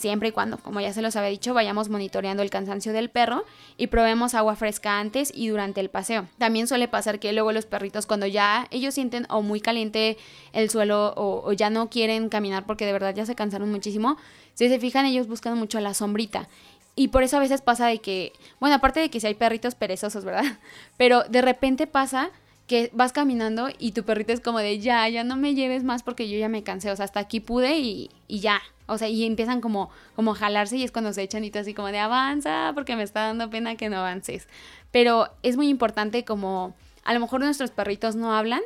siempre 0.00 0.30
y 0.30 0.32
cuando, 0.32 0.58
como 0.58 0.80
ya 0.80 0.92
se 0.92 1.02
los 1.02 1.14
había 1.16 1.30
dicho, 1.30 1.54
vayamos 1.54 1.88
monitoreando 1.88 2.42
el 2.42 2.50
cansancio 2.50 2.92
del 2.92 3.10
perro 3.10 3.44
y 3.76 3.86
probemos 3.86 4.34
agua 4.34 4.56
fresca 4.56 4.98
antes 4.98 5.32
y 5.34 5.48
durante 5.48 5.80
el 5.80 5.90
paseo. 5.90 6.26
También 6.38 6.66
suele 6.66 6.88
pasar 6.88 7.20
que 7.20 7.32
luego 7.32 7.52
los 7.52 7.66
perritos 7.66 8.06
cuando 8.06 8.26
ya 8.26 8.66
ellos 8.70 8.94
sienten 8.94 9.26
o 9.30 9.42
muy 9.42 9.60
caliente 9.60 10.16
el 10.52 10.70
suelo 10.70 11.14
o, 11.16 11.52
ya 11.52 11.70
no 11.70 11.90
quieren 11.90 12.28
caminar 12.28 12.66
porque 12.66 12.86
de 12.86 12.92
verdad 12.92 13.14
ya 13.14 13.26
se 13.26 13.34
cansaron 13.34 13.70
muchísimo, 13.70 14.16
si 14.54 14.68
se 14.68 14.78
fijan 14.78 15.06
ellos 15.06 15.28
buscan 15.28 15.56
mucho 15.58 15.78
la 15.80 15.94
sombrita. 15.94 16.48
Y 16.96 17.08
por 17.08 17.22
eso 17.22 17.36
a 17.36 17.40
veces 17.40 17.62
pasa 17.62 17.86
de 17.86 17.98
que, 17.98 18.32
bueno, 18.58 18.76
aparte 18.76 19.00
de 19.00 19.10
que 19.10 19.20
si 19.20 19.26
hay 19.26 19.34
perritos 19.34 19.74
perezosos, 19.74 20.24
¿verdad? 20.24 20.44
Pero 20.96 21.22
de 21.24 21.40
repente 21.40 21.86
pasa 21.86 22.30
que 22.70 22.88
vas 22.92 23.12
caminando 23.12 23.68
y 23.80 23.90
tu 23.90 24.04
perrito 24.04 24.32
es 24.32 24.38
como 24.38 24.60
de 24.60 24.78
ya, 24.78 25.08
ya 25.08 25.24
no 25.24 25.34
me 25.36 25.56
lleves 25.56 25.82
más 25.82 26.04
porque 26.04 26.28
yo 26.28 26.38
ya 26.38 26.48
me 26.48 26.62
cansé, 26.62 26.92
o 26.92 26.94
sea, 26.94 27.04
hasta 27.04 27.18
aquí 27.18 27.40
pude 27.40 27.80
y, 27.80 28.12
y 28.28 28.38
ya, 28.38 28.62
o 28.86 28.96
sea, 28.96 29.08
y 29.08 29.24
empiezan 29.24 29.60
como, 29.60 29.90
como 30.14 30.30
a 30.30 30.34
jalarse 30.36 30.76
y 30.76 30.84
es 30.84 30.92
cuando 30.92 31.12
se 31.12 31.22
echan 31.22 31.42
y 31.42 31.50
así 31.58 31.74
como 31.74 31.88
de 31.88 31.98
avanza 31.98 32.70
porque 32.76 32.94
me 32.94 33.02
está 33.02 33.22
dando 33.22 33.50
pena 33.50 33.74
que 33.74 33.88
no 33.88 33.96
avances. 33.96 34.46
Pero 34.92 35.30
es 35.42 35.56
muy 35.56 35.68
importante 35.68 36.24
como, 36.24 36.76
a 37.02 37.12
lo 37.12 37.18
mejor 37.18 37.40
nuestros 37.40 37.72
perritos 37.72 38.14
no 38.14 38.32
hablan, 38.32 38.62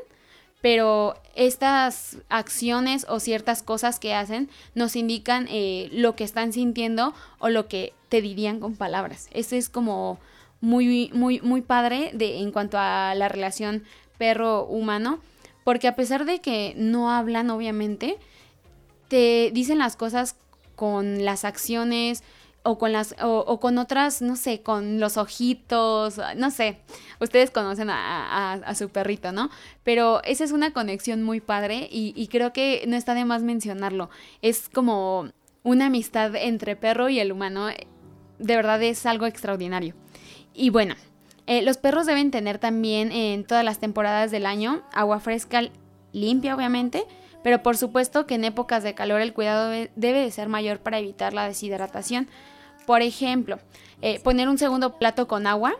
pero 0.60 1.14
estas 1.34 2.18
acciones 2.28 3.06
o 3.08 3.20
ciertas 3.20 3.62
cosas 3.62 3.98
que 3.98 4.12
hacen 4.12 4.50
nos 4.74 4.96
indican 4.96 5.46
eh, 5.48 5.88
lo 5.92 6.14
que 6.14 6.24
están 6.24 6.52
sintiendo 6.52 7.14
o 7.38 7.48
lo 7.48 7.68
que 7.68 7.94
te 8.10 8.20
dirían 8.20 8.60
con 8.60 8.76
palabras. 8.76 9.30
Eso 9.32 9.56
es 9.56 9.70
como 9.70 10.18
muy, 10.64 11.10
muy, 11.12 11.40
muy 11.42 11.60
padre 11.60 12.10
de, 12.14 12.38
en 12.38 12.50
cuanto 12.50 12.78
a 12.78 13.14
la 13.14 13.28
relación 13.28 13.84
perro-humano, 14.18 15.20
porque 15.62 15.88
a 15.88 15.94
pesar 15.94 16.24
de 16.24 16.40
que 16.40 16.74
no 16.76 17.10
hablan, 17.10 17.50
obviamente, 17.50 18.16
te 19.08 19.50
dicen 19.52 19.78
las 19.78 19.94
cosas 19.94 20.36
con 20.74 21.24
las 21.24 21.44
acciones 21.44 22.24
o 22.62 22.78
con 22.78 22.92
las 22.92 23.14
o, 23.20 23.60
con 23.60 23.76
otras, 23.76 24.22
no 24.22 24.36
sé, 24.36 24.62
con 24.62 25.00
los 25.00 25.18
ojitos, 25.18 26.18
no 26.36 26.50
sé. 26.50 26.78
Ustedes 27.20 27.50
conocen 27.50 27.90
a, 27.90 28.74
su 28.74 28.88
perrito, 28.88 29.32
¿no? 29.32 29.50
Pero 29.82 30.22
esa 30.24 30.44
es 30.44 30.52
una 30.52 30.72
conexión 30.72 31.22
muy 31.22 31.40
padre 31.40 31.88
y, 31.92 32.14
y 32.16 32.28
creo 32.28 32.54
que 32.54 32.84
no 32.88 32.96
está 32.96 33.12
de 33.12 33.26
más 33.26 33.42
mencionarlo. 33.42 34.08
Es 34.40 34.70
como 34.70 35.28
una 35.62 35.86
amistad 35.86 36.34
entre 36.36 36.74
perro 36.74 37.10
y 37.10 37.20
el 37.20 37.32
humano. 37.32 37.68
De 38.38 38.56
verdad 38.56 38.82
es 38.82 39.04
algo 39.04 39.26
extraordinario. 39.26 39.94
Y 40.54 40.70
bueno, 40.70 40.94
eh, 41.46 41.62
los 41.62 41.76
perros 41.76 42.06
deben 42.06 42.30
tener 42.30 42.58
también 42.58 43.12
en 43.12 43.44
todas 43.44 43.64
las 43.64 43.78
temporadas 43.78 44.30
del 44.30 44.46
año 44.46 44.82
agua 44.92 45.20
fresca 45.20 45.62
limpia, 46.12 46.54
obviamente, 46.54 47.04
pero 47.42 47.62
por 47.62 47.76
supuesto 47.76 48.24
que 48.24 48.36
en 48.36 48.44
épocas 48.44 48.82
de 48.82 48.94
calor 48.94 49.20
el 49.20 49.34
cuidado 49.34 49.68
debe 49.68 50.20
de 50.20 50.30
ser 50.30 50.48
mayor 50.48 50.78
para 50.78 50.98
evitar 50.98 51.34
la 51.34 51.46
deshidratación. 51.46 52.28
Por 52.86 53.02
ejemplo, 53.02 53.58
eh, 54.00 54.20
poner 54.20 54.48
un 54.48 54.58
segundo 54.58 54.98
plato 54.98 55.28
con 55.28 55.46
agua 55.46 55.74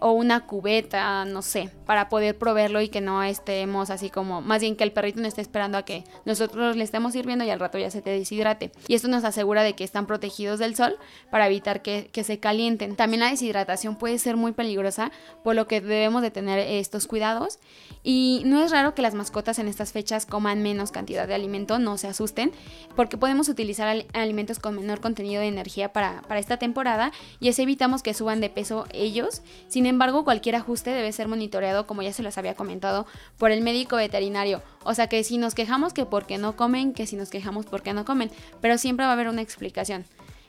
o 0.00 0.12
una 0.12 0.46
cubeta, 0.46 1.24
no 1.24 1.42
sé, 1.42 1.70
para 1.86 2.08
poder 2.08 2.36
proveerlo 2.38 2.80
y 2.80 2.88
que 2.88 3.00
no 3.00 3.22
estemos 3.22 3.90
así 3.90 4.10
como, 4.10 4.40
más 4.40 4.60
bien 4.60 4.76
que 4.76 4.84
el 4.84 4.92
perrito 4.92 5.20
no 5.20 5.28
esté 5.28 5.40
esperando 5.40 5.78
a 5.78 5.84
que 5.84 6.04
nosotros 6.24 6.76
le 6.76 6.84
estemos 6.84 7.12
sirviendo 7.12 7.44
y 7.44 7.50
al 7.50 7.60
rato 7.60 7.78
ya 7.78 7.90
se 7.90 8.02
te 8.02 8.10
deshidrate. 8.10 8.72
Y 8.88 8.94
esto 8.94 9.08
nos 9.08 9.24
asegura 9.24 9.62
de 9.62 9.74
que 9.74 9.84
están 9.84 10.06
protegidos 10.06 10.58
del 10.58 10.76
sol 10.76 10.96
para 11.30 11.46
evitar 11.46 11.82
que, 11.82 12.10
se 12.24 12.38
calienten. 12.38 12.96
También 12.96 13.20
la 13.20 13.30
deshidratación 13.30 13.96
puede 13.96 14.18
ser 14.18 14.36
muy 14.36 14.52
peligrosa, 14.52 15.12
por 15.42 15.54
lo 15.54 15.66
que 15.66 15.82
debemos 15.82 16.22
de 16.22 16.30
tener 16.30 16.58
estos 16.58 17.06
cuidados. 17.06 17.58
Y 18.02 18.42
no 18.46 18.62
es 18.62 18.70
raro 18.70 18.94
que 18.94 19.02
las 19.02 19.14
mascotas 19.14 19.58
en 19.58 19.68
estas 19.68 19.92
fechas 19.92 20.24
coman 20.24 20.62
menos 20.62 20.90
cantidad 20.90 21.28
de 21.28 21.34
alimento, 21.34 21.78
no 21.78 21.98
se 21.98 22.08
asusten, 22.08 22.52
porque 22.96 23.18
podemos 23.18 23.48
utilizar 23.48 24.04
alimentos 24.14 24.58
con 24.58 24.76
menor 24.76 25.00
contenido 25.00 25.42
de 25.42 25.48
energía 25.48 25.92
para, 25.92 26.22
para 26.22 26.40
esta 26.40 26.56
temporada 26.56 27.12
y 27.40 27.48
así 27.48 27.62
evitamos 27.62 28.02
que 28.02 28.14
suban 28.14 28.40
de 28.40 28.48
peso 28.48 28.86
ellos. 28.92 29.42
Sin 29.68 29.86
embargo, 29.86 30.24
cualquier 30.24 30.56
ajuste 30.56 30.90
debe 30.90 31.12
ser 31.12 31.28
monitoreado, 31.28 31.73
como 31.86 32.02
ya 32.02 32.12
se 32.12 32.22
los 32.22 32.38
había 32.38 32.54
comentado, 32.54 33.06
por 33.38 33.50
el 33.50 33.60
médico 33.60 33.96
veterinario. 33.96 34.62
O 34.84 34.94
sea 34.94 35.08
que 35.08 35.22
si 35.24 35.38
nos 35.38 35.54
quejamos 35.54 35.92
que 35.92 36.06
porque 36.06 36.38
no 36.38 36.56
comen, 36.56 36.92
que 36.94 37.06
si 37.06 37.16
nos 37.16 37.30
quejamos 37.30 37.66
porque 37.66 37.92
no 37.92 38.04
comen, 38.04 38.30
pero 38.60 38.78
siempre 38.78 39.04
va 39.04 39.10
a 39.10 39.14
haber 39.14 39.28
una 39.28 39.42
explicación. 39.42 40.04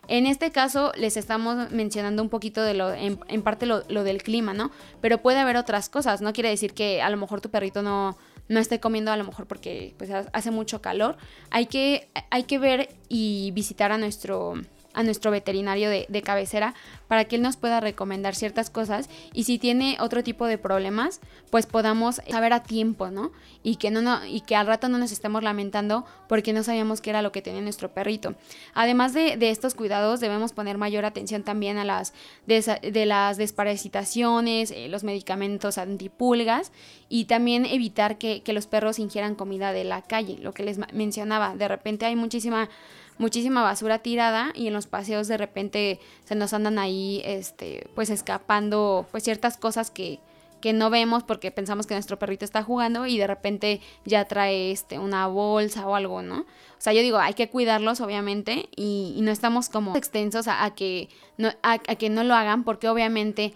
En 0.07 0.27
este 0.27 0.51
caso 0.51 0.91
les 0.95 1.17
estamos 1.17 1.71
mencionando 1.71 2.21
un 2.21 2.29
poquito 2.29 2.61
de 2.61 2.75
lo, 2.75 2.93
en, 2.93 3.17
parte 3.41 3.65
lo, 3.65 3.81
del 3.81 4.21
clima, 4.21 4.53
¿no? 4.53 4.71
Pero 5.01 5.17
puede 5.19 5.39
haber 5.39 5.57
otras 5.57 5.89
cosas, 5.89 6.21
no 6.21 6.33
quiere 6.33 6.49
decir 6.49 6.73
que 6.73 7.01
a 7.01 7.09
lo 7.09 7.17
mejor 7.17 7.41
tu 7.41 7.49
perrito 7.49 7.81
no, 7.81 8.15
no 8.47 8.59
esté 8.59 8.79
comiendo 8.79 9.11
a 9.11 9.17
lo 9.17 9.23
mejor 9.23 9.47
porque 9.47 9.95
pues, 9.97 10.11
hace 10.11 10.51
mucho 10.51 10.81
calor. 10.81 11.17
Hay 11.49 11.65
que, 11.65 12.07
hay 12.29 12.43
que 12.43 12.59
ver 12.59 12.89
y 13.09 13.51
visitar 13.51 13.91
a 13.91 13.97
nuestro 13.97 14.61
a 14.95 15.03
nuestro 15.03 15.29
veterinario 15.29 15.89
de, 15.89 16.21
cabecera 16.23 16.73
para 17.07 17.25
que 17.25 17.35
él 17.35 17.43
nos 17.43 17.57
pueda 17.57 17.79
recomendar 17.81 18.33
ciertas 18.33 18.69
cosas 18.71 19.09
y 19.33 19.43
si 19.43 19.59
tiene 19.59 19.97
otro 19.99 20.23
tipo 20.23 20.47
de 20.47 20.57
problemas, 20.57 21.19
pues 21.51 21.67
podamos 21.67 22.21
saber 22.29 22.53
a 22.53 22.63
tiempo, 22.63 23.11
¿no? 23.11 23.31
Y 23.61 23.75
que, 23.75 23.91
no, 23.91 24.01
no, 24.01 24.25
y 24.25 24.41
que 24.41 24.55
al 24.55 24.65
rato 24.65 24.89
no 24.89 24.97
nos 24.97 25.11
estemos 25.11 25.43
lamentando 25.43 26.05
porque 26.27 26.53
no 26.53 26.63
sabíamos 26.63 27.01
qué 27.01 27.11
era 27.11 27.21
lo 27.21 27.31
que 27.31 27.41
tenía 27.41 27.61
nuestro 27.61 27.93
perrito. 27.93 28.33
Además 28.73 29.13
de, 29.13 29.37
estos 29.41 29.75
cuidados, 29.75 30.19
debemos 30.19 30.53
poner 30.53 30.77
mayor 30.77 31.05
atención 31.05 31.43
también 31.43 31.77
a 31.77 31.85
las 31.85 32.13
de, 32.47 33.05
las 33.05 33.37
desparasitaciones, 33.37 34.71
eh, 34.71 34.87
los 34.87 35.03
medicamentos 35.03 35.77
antipulgas 35.77 36.71
y 37.09 37.25
también 37.25 37.65
evitar 37.65 38.17
que, 38.17 38.41
que 38.41 38.53
los 38.53 38.65
perros 38.65 38.97
ingieran 38.97 39.35
comida 39.35 39.73
de 39.73 39.83
la 39.83 40.01
calle, 40.01 40.37
lo 40.41 40.53
que 40.53 40.63
les 40.63 40.79
mencionaba. 40.93 41.55
De 41.55 41.67
repente 41.67 42.05
hay 42.05 42.15
muchísima 42.15 42.69
muchísima 43.17 43.63
basura 43.63 43.99
tirada 43.99 44.51
y 44.53 44.67
en 44.67 44.73
los 44.73 44.87
paseos 44.87 45.27
de 45.27 45.37
repente 45.37 45.99
se 46.25 46.35
nos 46.35 46.53
andan 46.53 46.79
ahí 46.79 47.21
este 47.25 47.87
pues 47.95 48.09
escapando 48.09 49.07
pues 49.11 49.23
ciertas 49.23 49.57
cosas 49.57 49.89
que, 49.89 50.19
que 50.61 50.73
no 50.73 50.89
vemos 50.89 51.23
porque 51.23 51.51
pensamos 51.51 51.87
que 51.87 51.93
nuestro 51.93 52.19
perrito 52.19 52.43
está 52.43 52.63
jugando 52.63 53.05
y 53.05 53.17
de 53.17 53.27
repente 53.27 53.81
ya 54.03 54.25
trae 54.25 54.71
este 54.71 54.99
una 54.99 55.27
bolsa 55.27 55.87
o 55.87 55.95
algo, 55.95 56.21
¿no? 56.21 56.39
O 56.39 56.81
sea, 56.85 56.91
yo 56.93 57.01
digo, 57.01 57.17
hay 57.17 57.33
que 57.33 57.49
cuidarlos 57.49 58.01
obviamente 58.01 58.67
y, 58.75 59.17
no 59.21 59.31
estamos 59.31 59.69
como 59.69 59.95
extensos 59.95 60.47
a, 60.47 60.69
que 60.75 61.09
no, 61.37 61.51
a, 61.63 61.77
que 61.77 62.09
no 62.09 62.23
lo 62.23 62.35
hagan 62.35 62.63
porque 62.63 62.89
obviamente 62.89 63.53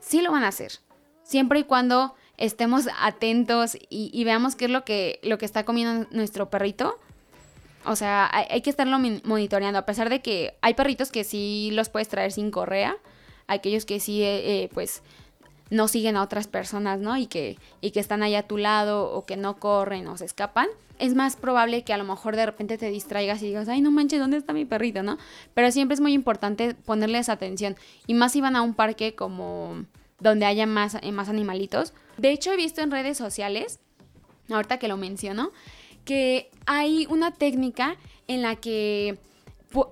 sí 0.00 0.20
lo 0.22 0.30
van 0.30 0.44
a 0.44 0.48
hacer. 0.48 0.72
Siempre 1.22 1.60
y 1.60 1.64
cuando 1.64 2.14
estemos 2.36 2.88
atentos 3.00 3.76
y, 3.88 4.10
y, 4.12 4.24
veamos 4.24 4.54
qué 4.54 4.66
es 4.66 4.70
lo 4.70 4.84
que, 4.84 5.20
lo 5.22 5.38
que 5.38 5.44
está 5.44 5.64
comiendo 5.64 6.06
nuestro 6.10 6.50
perrito, 6.50 6.98
o 7.84 7.96
sea, 7.96 8.30
hay, 8.32 8.60
que 8.62 8.70
estarlo 8.70 8.98
monitoreando, 9.24 9.78
a 9.78 9.86
pesar 9.86 10.08
de 10.08 10.20
que 10.20 10.54
hay 10.60 10.74
perritos 10.74 11.10
que 11.10 11.24
sí 11.24 11.70
los 11.72 11.88
puedes 11.88 12.08
traer 12.08 12.32
sin 12.32 12.50
correa, 12.50 12.96
aquellos 13.46 13.84
que 13.84 14.00
sí, 14.00 14.22
eh, 14.22 14.62
eh, 14.62 14.70
pues, 14.72 15.02
no 15.70 15.88
siguen 15.88 16.16
a 16.16 16.22
otras 16.22 16.48
personas, 16.48 17.00
¿no? 17.00 17.16
Y 17.16 17.26
que, 17.26 17.58
y 17.80 17.92
que 17.92 18.00
están 18.00 18.22
ahí 18.22 18.34
a 18.34 18.46
tu 18.46 18.58
lado 18.58 19.10
o 19.10 19.24
que 19.24 19.36
no 19.36 19.56
corren 19.56 20.06
o 20.06 20.18
se 20.18 20.26
escapan. 20.26 20.68
Es 20.98 21.14
más 21.14 21.36
probable 21.36 21.82
que 21.82 21.94
a 21.94 21.98
lo 21.98 22.04
mejor 22.04 22.36
de 22.36 22.44
repente 22.44 22.76
te 22.76 22.90
distraigas 22.90 23.42
y 23.42 23.46
digas, 23.46 23.68
ay, 23.68 23.80
no 23.80 23.90
manches, 23.90 24.20
¿dónde 24.20 24.36
está 24.36 24.52
mi 24.52 24.66
perrito, 24.66 25.02
no? 25.02 25.16
Pero 25.54 25.70
siempre 25.72 25.94
es 25.94 26.00
muy 26.00 26.12
importante 26.12 26.74
ponerles 26.74 27.30
atención. 27.30 27.76
Y 28.06 28.14
más 28.14 28.32
si 28.32 28.42
van 28.42 28.54
a 28.54 28.62
un 28.62 28.74
parque 28.74 29.14
como 29.14 29.86
donde 30.20 30.44
haya 30.44 30.66
más, 30.66 30.96
eh, 31.00 31.10
más 31.10 31.28
animalitos. 31.28 31.94
De 32.18 32.30
hecho, 32.30 32.52
he 32.52 32.56
visto 32.56 32.82
en 32.82 32.90
redes 32.90 33.16
sociales, 33.16 33.80
ahorita 34.50 34.78
que 34.78 34.88
lo 34.88 34.96
menciono, 34.96 35.52
que 36.04 36.50
hay 36.66 37.06
una 37.08 37.32
técnica 37.32 37.96
en 38.28 38.42
la 38.42 38.56
que 38.56 39.18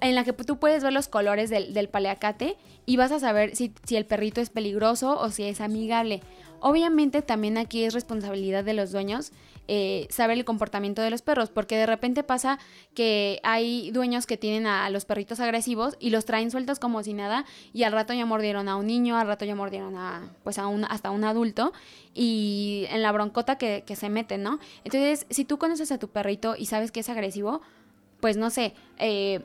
en 0.02 0.14
la 0.14 0.24
que 0.24 0.32
tú 0.32 0.58
puedes 0.58 0.82
ver 0.82 0.92
los 0.92 1.08
colores 1.08 1.48
del, 1.48 1.88
paleacate 1.88 2.58
y 2.84 2.98
vas 2.98 3.12
a 3.12 3.18
saber 3.18 3.56
si, 3.56 3.72
si, 3.84 3.96
el 3.96 4.04
perrito 4.04 4.42
es 4.42 4.50
peligroso 4.50 5.18
o 5.18 5.30
si 5.30 5.44
es 5.44 5.62
amigable. 5.62 6.20
Obviamente 6.60 7.22
también 7.22 7.56
aquí 7.56 7.84
es 7.84 7.94
responsabilidad 7.94 8.62
de 8.62 8.74
los 8.74 8.92
dueños 8.92 9.32
eh, 9.68 10.06
saber 10.10 10.38
el 10.38 10.44
comportamiento 10.44 11.00
de 11.02 11.10
los 11.10 11.22
perros, 11.22 11.50
porque 11.50 11.76
de 11.76 11.86
repente 11.86 12.22
pasa 12.22 12.58
que 12.94 13.40
hay 13.44 13.90
dueños 13.92 14.26
que 14.26 14.36
tienen 14.36 14.66
a, 14.66 14.90
los 14.90 15.04
perritos 15.04 15.38
agresivos 15.38 15.96
y 16.00 16.10
los 16.10 16.24
traen 16.24 16.50
sueltos 16.50 16.78
como 16.80 17.02
si 17.02 17.14
nada 17.14 17.44
y 17.72 17.84
al 17.84 17.92
rato 17.92 18.12
ya 18.12 18.26
mordieron 18.26 18.68
a 18.68 18.76
un 18.76 18.86
niño, 18.86 19.16
al 19.16 19.26
rato 19.26 19.44
ya 19.44 19.54
mordieron 19.54 19.96
a, 19.96 20.32
pues 20.42 20.58
a 20.58 20.66
un, 20.66 20.84
hasta 20.84 21.10
un 21.10 21.24
adulto 21.24 21.72
y 22.14 22.86
en 22.90 23.02
la 23.02 23.12
broncota 23.12 23.58
que, 23.58 23.84
se 23.94 24.08
meten, 24.08 24.42
¿no? 24.42 24.58
Entonces, 24.84 25.26
si 25.30 25.44
tú 25.44 25.58
conoces 25.58 25.92
a 25.92 25.98
tu 25.98 26.08
perrito 26.08 26.56
y 26.56 26.66
sabes 26.66 26.90
que 26.90 27.00
es 27.00 27.08
agresivo, 27.08 27.60
pues 28.20 28.36
no 28.36 28.50
sé, 28.50 28.74
eh, 28.98 29.40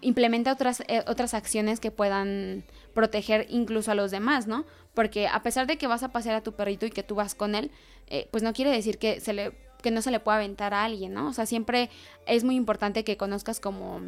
implementa 0.00 0.52
otras, 0.52 0.82
eh, 0.88 1.04
otras 1.06 1.34
acciones 1.34 1.80
que 1.80 1.90
puedan 1.90 2.64
proteger 3.00 3.46
incluso 3.48 3.90
a 3.90 3.94
los 3.94 4.10
demás, 4.10 4.46
¿no? 4.46 4.66
Porque 4.92 5.26
a 5.26 5.42
pesar 5.42 5.66
de 5.66 5.78
que 5.78 5.86
vas 5.86 6.02
a 6.02 6.12
pasear 6.12 6.34
a 6.34 6.42
tu 6.42 6.52
perrito 6.52 6.84
y 6.84 6.90
que 6.90 7.02
tú 7.02 7.14
vas 7.14 7.34
con 7.34 7.54
él, 7.54 7.70
pues 8.30 8.42
no 8.42 8.52
quiere 8.52 8.70
decir 8.70 8.98
que 8.98 9.20
se 9.20 9.32
le 9.32 9.52
que 9.80 9.90
no 9.90 10.02
se 10.02 10.10
le 10.10 10.20
pueda 10.20 10.36
aventar 10.36 10.74
a 10.74 10.84
alguien, 10.84 11.14
¿no? 11.14 11.28
O 11.28 11.32
sea, 11.32 11.46
siempre 11.46 11.88
es 12.26 12.44
muy 12.44 12.54
importante 12.56 13.02
que 13.02 13.16
conozcas 13.16 13.58
como 13.58 14.02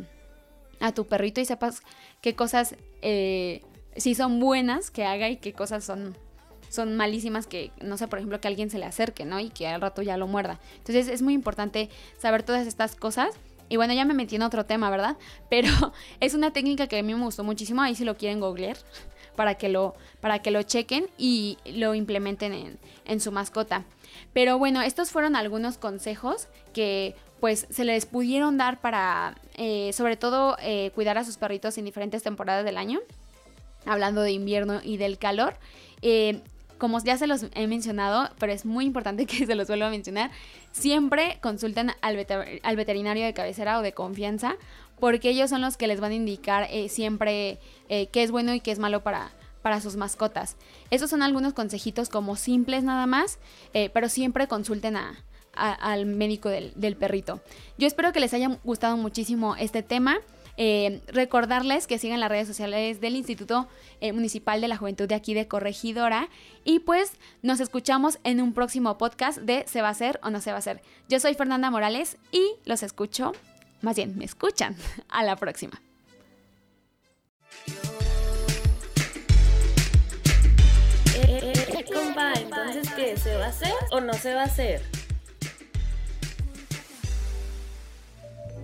a 0.81 0.93
tu 0.93 1.07
perrito 1.07 1.41
y 1.41 1.47
sepas 1.47 1.83
qué 2.21 2.35
cosas 2.35 2.77
eh, 3.01 3.63
sí 3.97 4.15
son 4.15 4.39
buenas 4.39 4.91
que 4.91 5.07
haga 5.07 5.31
y 5.31 5.37
qué 5.37 5.55
cosas 5.55 5.83
son 5.85 6.15
son 6.69 6.97
malísimas 6.97 7.47
que, 7.47 7.71
no 7.83 7.99
sé, 7.99 8.09
por 8.09 8.19
ejemplo, 8.19 8.41
que 8.41 8.49
alguien 8.49 8.71
se 8.71 8.79
le 8.79 8.87
acerque, 8.87 9.27
¿no? 9.27 9.39
Y 9.39 9.51
que 9.51 9.69
al 9.69 9.83
rato 9.83 10.01
ya 10.01 10.17
lo 10.17 10.27
muerda. 10.27 10.59
Entonces 10.79 11.09
es 11.09 11.21
muy 11.21 11.35
importante 11.35 11.91
saber 12.19 12.43
todas 12.43 12.67
estas 12.67 12.97
cosas. 12.97 13.35
Y 13.69 13.77
bueno, 13.77 13.95
ya 13.95 14.05
me 14.05 14.15
metí 14.15 14.37
en 14.37 14.43
otro 14.43 14.65
tema, 14.65 14.91
¿verdad? 14.91 15.17
Pero 15.49 15.69
es 16.21 16.35
una 16.35 16.53
técnica 16.53 16.87
que 16.87 16.99
a 16.99 17.03
mí 17.03 17.15
me 17.15 17.25
gustó 17.25 17.45
muchísimo. 17.45 17.83
Ahí 17.83 17.95
si 17.95 18.05
lo 18.05 18.17
quieren 18.17 18.41
googlear 18.41 18.77
para 19.37 19.55
que 19.55 19.69
lo, 19.69 19.95
para 20.21 20.41
que 20.41 20.51
lo 20.51 20.63
chequen 20.63 21.09
y 21.17 21.59
lo 21.65 21.95
implementen 21.95 22.53
en, 22.53 22.79
en 23.05 23.21
su 23.21 23.33
mascota. 23.33 23.85
Pero 24.33 24.59
bueno, 24.59 24.83
estos 24.83 25.11
fueron 25.11 25.37
algunos 25.37 25.79
consejos 25.79 26.49
que 26.73 27.15
pues 27.41 27.67
se 27.71 27.85
les 27.85 28.07
pudieron 28.07 28.57
dar 28.57 28.81
para 28.81 29.35
eh, 29.57 29.93
sobre 29.93 30.17
todo 30.17 30.57
eh, 30.61 30.93
cuidar 30.95 31.19
a 31.19 31.25
sus 31.25 31.39
perritos 31.39 31.77
en 31.77 31.85
diferentes 31.85 32.23
temporadas 32.23 32.65
del 32.65 32.77
año. 32.77 33.01
Hablando 33.85 34.23
de 34.23 34.31
invierno 34.31 34.81
y 34.83 34.97
del 34.97 35.19
calor. 35.19 35.55
Eh, 36.03 36.41
como 36.83 36.99
ya 36.99 37.17
se 37.17 37.29
los 37.29 37.47
he 37.55 37.69
mencionado, 37.69 38.29
pero 38.41 38.53
es 38.53 38.65
muy 38.65 38.87
importante 38.87 39.25
que 39.27 39.47
se 39.47 39.55
los 39.55 39.69
vuelva 39.69 39.87
a 39.87 39.91
mencionar, 39.91 40.33
siempre 40.73 41.39
consulten 41.41 41.93
al, 42.01 42.27
al 42.65 42.77
veterinario 42.77 43.25
de 43.25 43.33
cabecera 43.33 43.79
o 43.79 43.83
de 43.83 43.93
confianza, 43.93 44.57
porque 44.99 45.31
ellos 45.31 45.49
son 45.49 45.61
los 45.61 45.77
que 45.77 45.87
les 45.87 46.01
van 46.01 46.11
a 46.11 46.17
indicar 46.17 46.69
siempre 46.89 47.61
qué 47.89 48.09
es 48.15 48.33
bueno 48.33 48.53
y 48.53 48.61
qué 48.61 48.73
es 48.73 48.79
malo 48.79 49.03
para, 49.03 49.31
para 49.63 49.81
sus 49.81 49.97
mascotas. 49.97 50.57
Esos 50.91 51.09
son 51.09 51.23
algunos 51.23 51.55
consejitos 51.55 52.09
como 52.09 52.37
simples 52.37 52.83
nada 52.83 53.07
más, 53.07 53.39
eh, 53.73 53.89
pero 53.95 54.09
siempre 54.09 54.49
consulten 54.49 54.97
al 55.55 56.07
médico 56.07 56.49
del, 56.49 56.97
perrito. 56.97 57.41
Yo 57.79 57.87
espero 57.87 58.13
que 58.13 58.21
les 58.21 58.35
haya 58.35 58.59
gustado 58.65 58.97
muchísimo 58.97 59.57
este 59.57 59.83
tema. 59.83 60.19
Eh, 60.57 61.01
recordarles 61.09 61.87
que 61.87 61.99
sigan 61.99 62.21
las 62.21 62.29
redes 62.29 62.47
sociales 62.47 63.01
del 63.01 63.17
Instituto 63.17 63.69
eh, 64.01 64.13
Municipal 64.13 64.61
de 64.61 64.69
la 64.69 64.77
Juventud 64.77 65.09
de 65.09 65.15
aquí 65.15 65.35
de 65.35 65.49
Corregidora. 65.49 66.29
Y 66.65 66.81
pues 66.81 67.13
nos 67.43 67.61
escuchamos 67.61 68.19
en 68.25 68.41
un 68.41 68.53
próximo 68.53 68.99
podcast 68.99 69.39
de 69.39 69.65
Se 69.67 69.83
va 69.83 69.89
a 69.89 69.93
hacer 69.93 70.21
o 70.23 70.31
no 70.31 70.41
se 70.41 70.51
va 70.51 70.57
a 70.57 70.59
hacer. 70.59 70.83
Yo 71.09 71.21
soy 71.21 71.35
Fernanda 71.35 71.71
Morales 71.71 72.19
y 72.31 72.55
los 72.65 72.83
escucho, 72.83 73.33
más 73.81 73.97
bien, 73.97 74.17
me 74.17 74.25
escuchan. 74.25 74.77
A 75.09 75.23
la 75.23 75.37
próxima. 75.37 75.81
¿qué? 82.97 83.17
¿Se 83.17 83.37
va 83.37 83.47
a 83.47 83.49
hacer 83.49 83.73
o 83.91 84.01
no 84.01 84.13
se 84.15 84.35
va 84.35 84.43
a 84.43 84.45
hacer? 84.45 85.02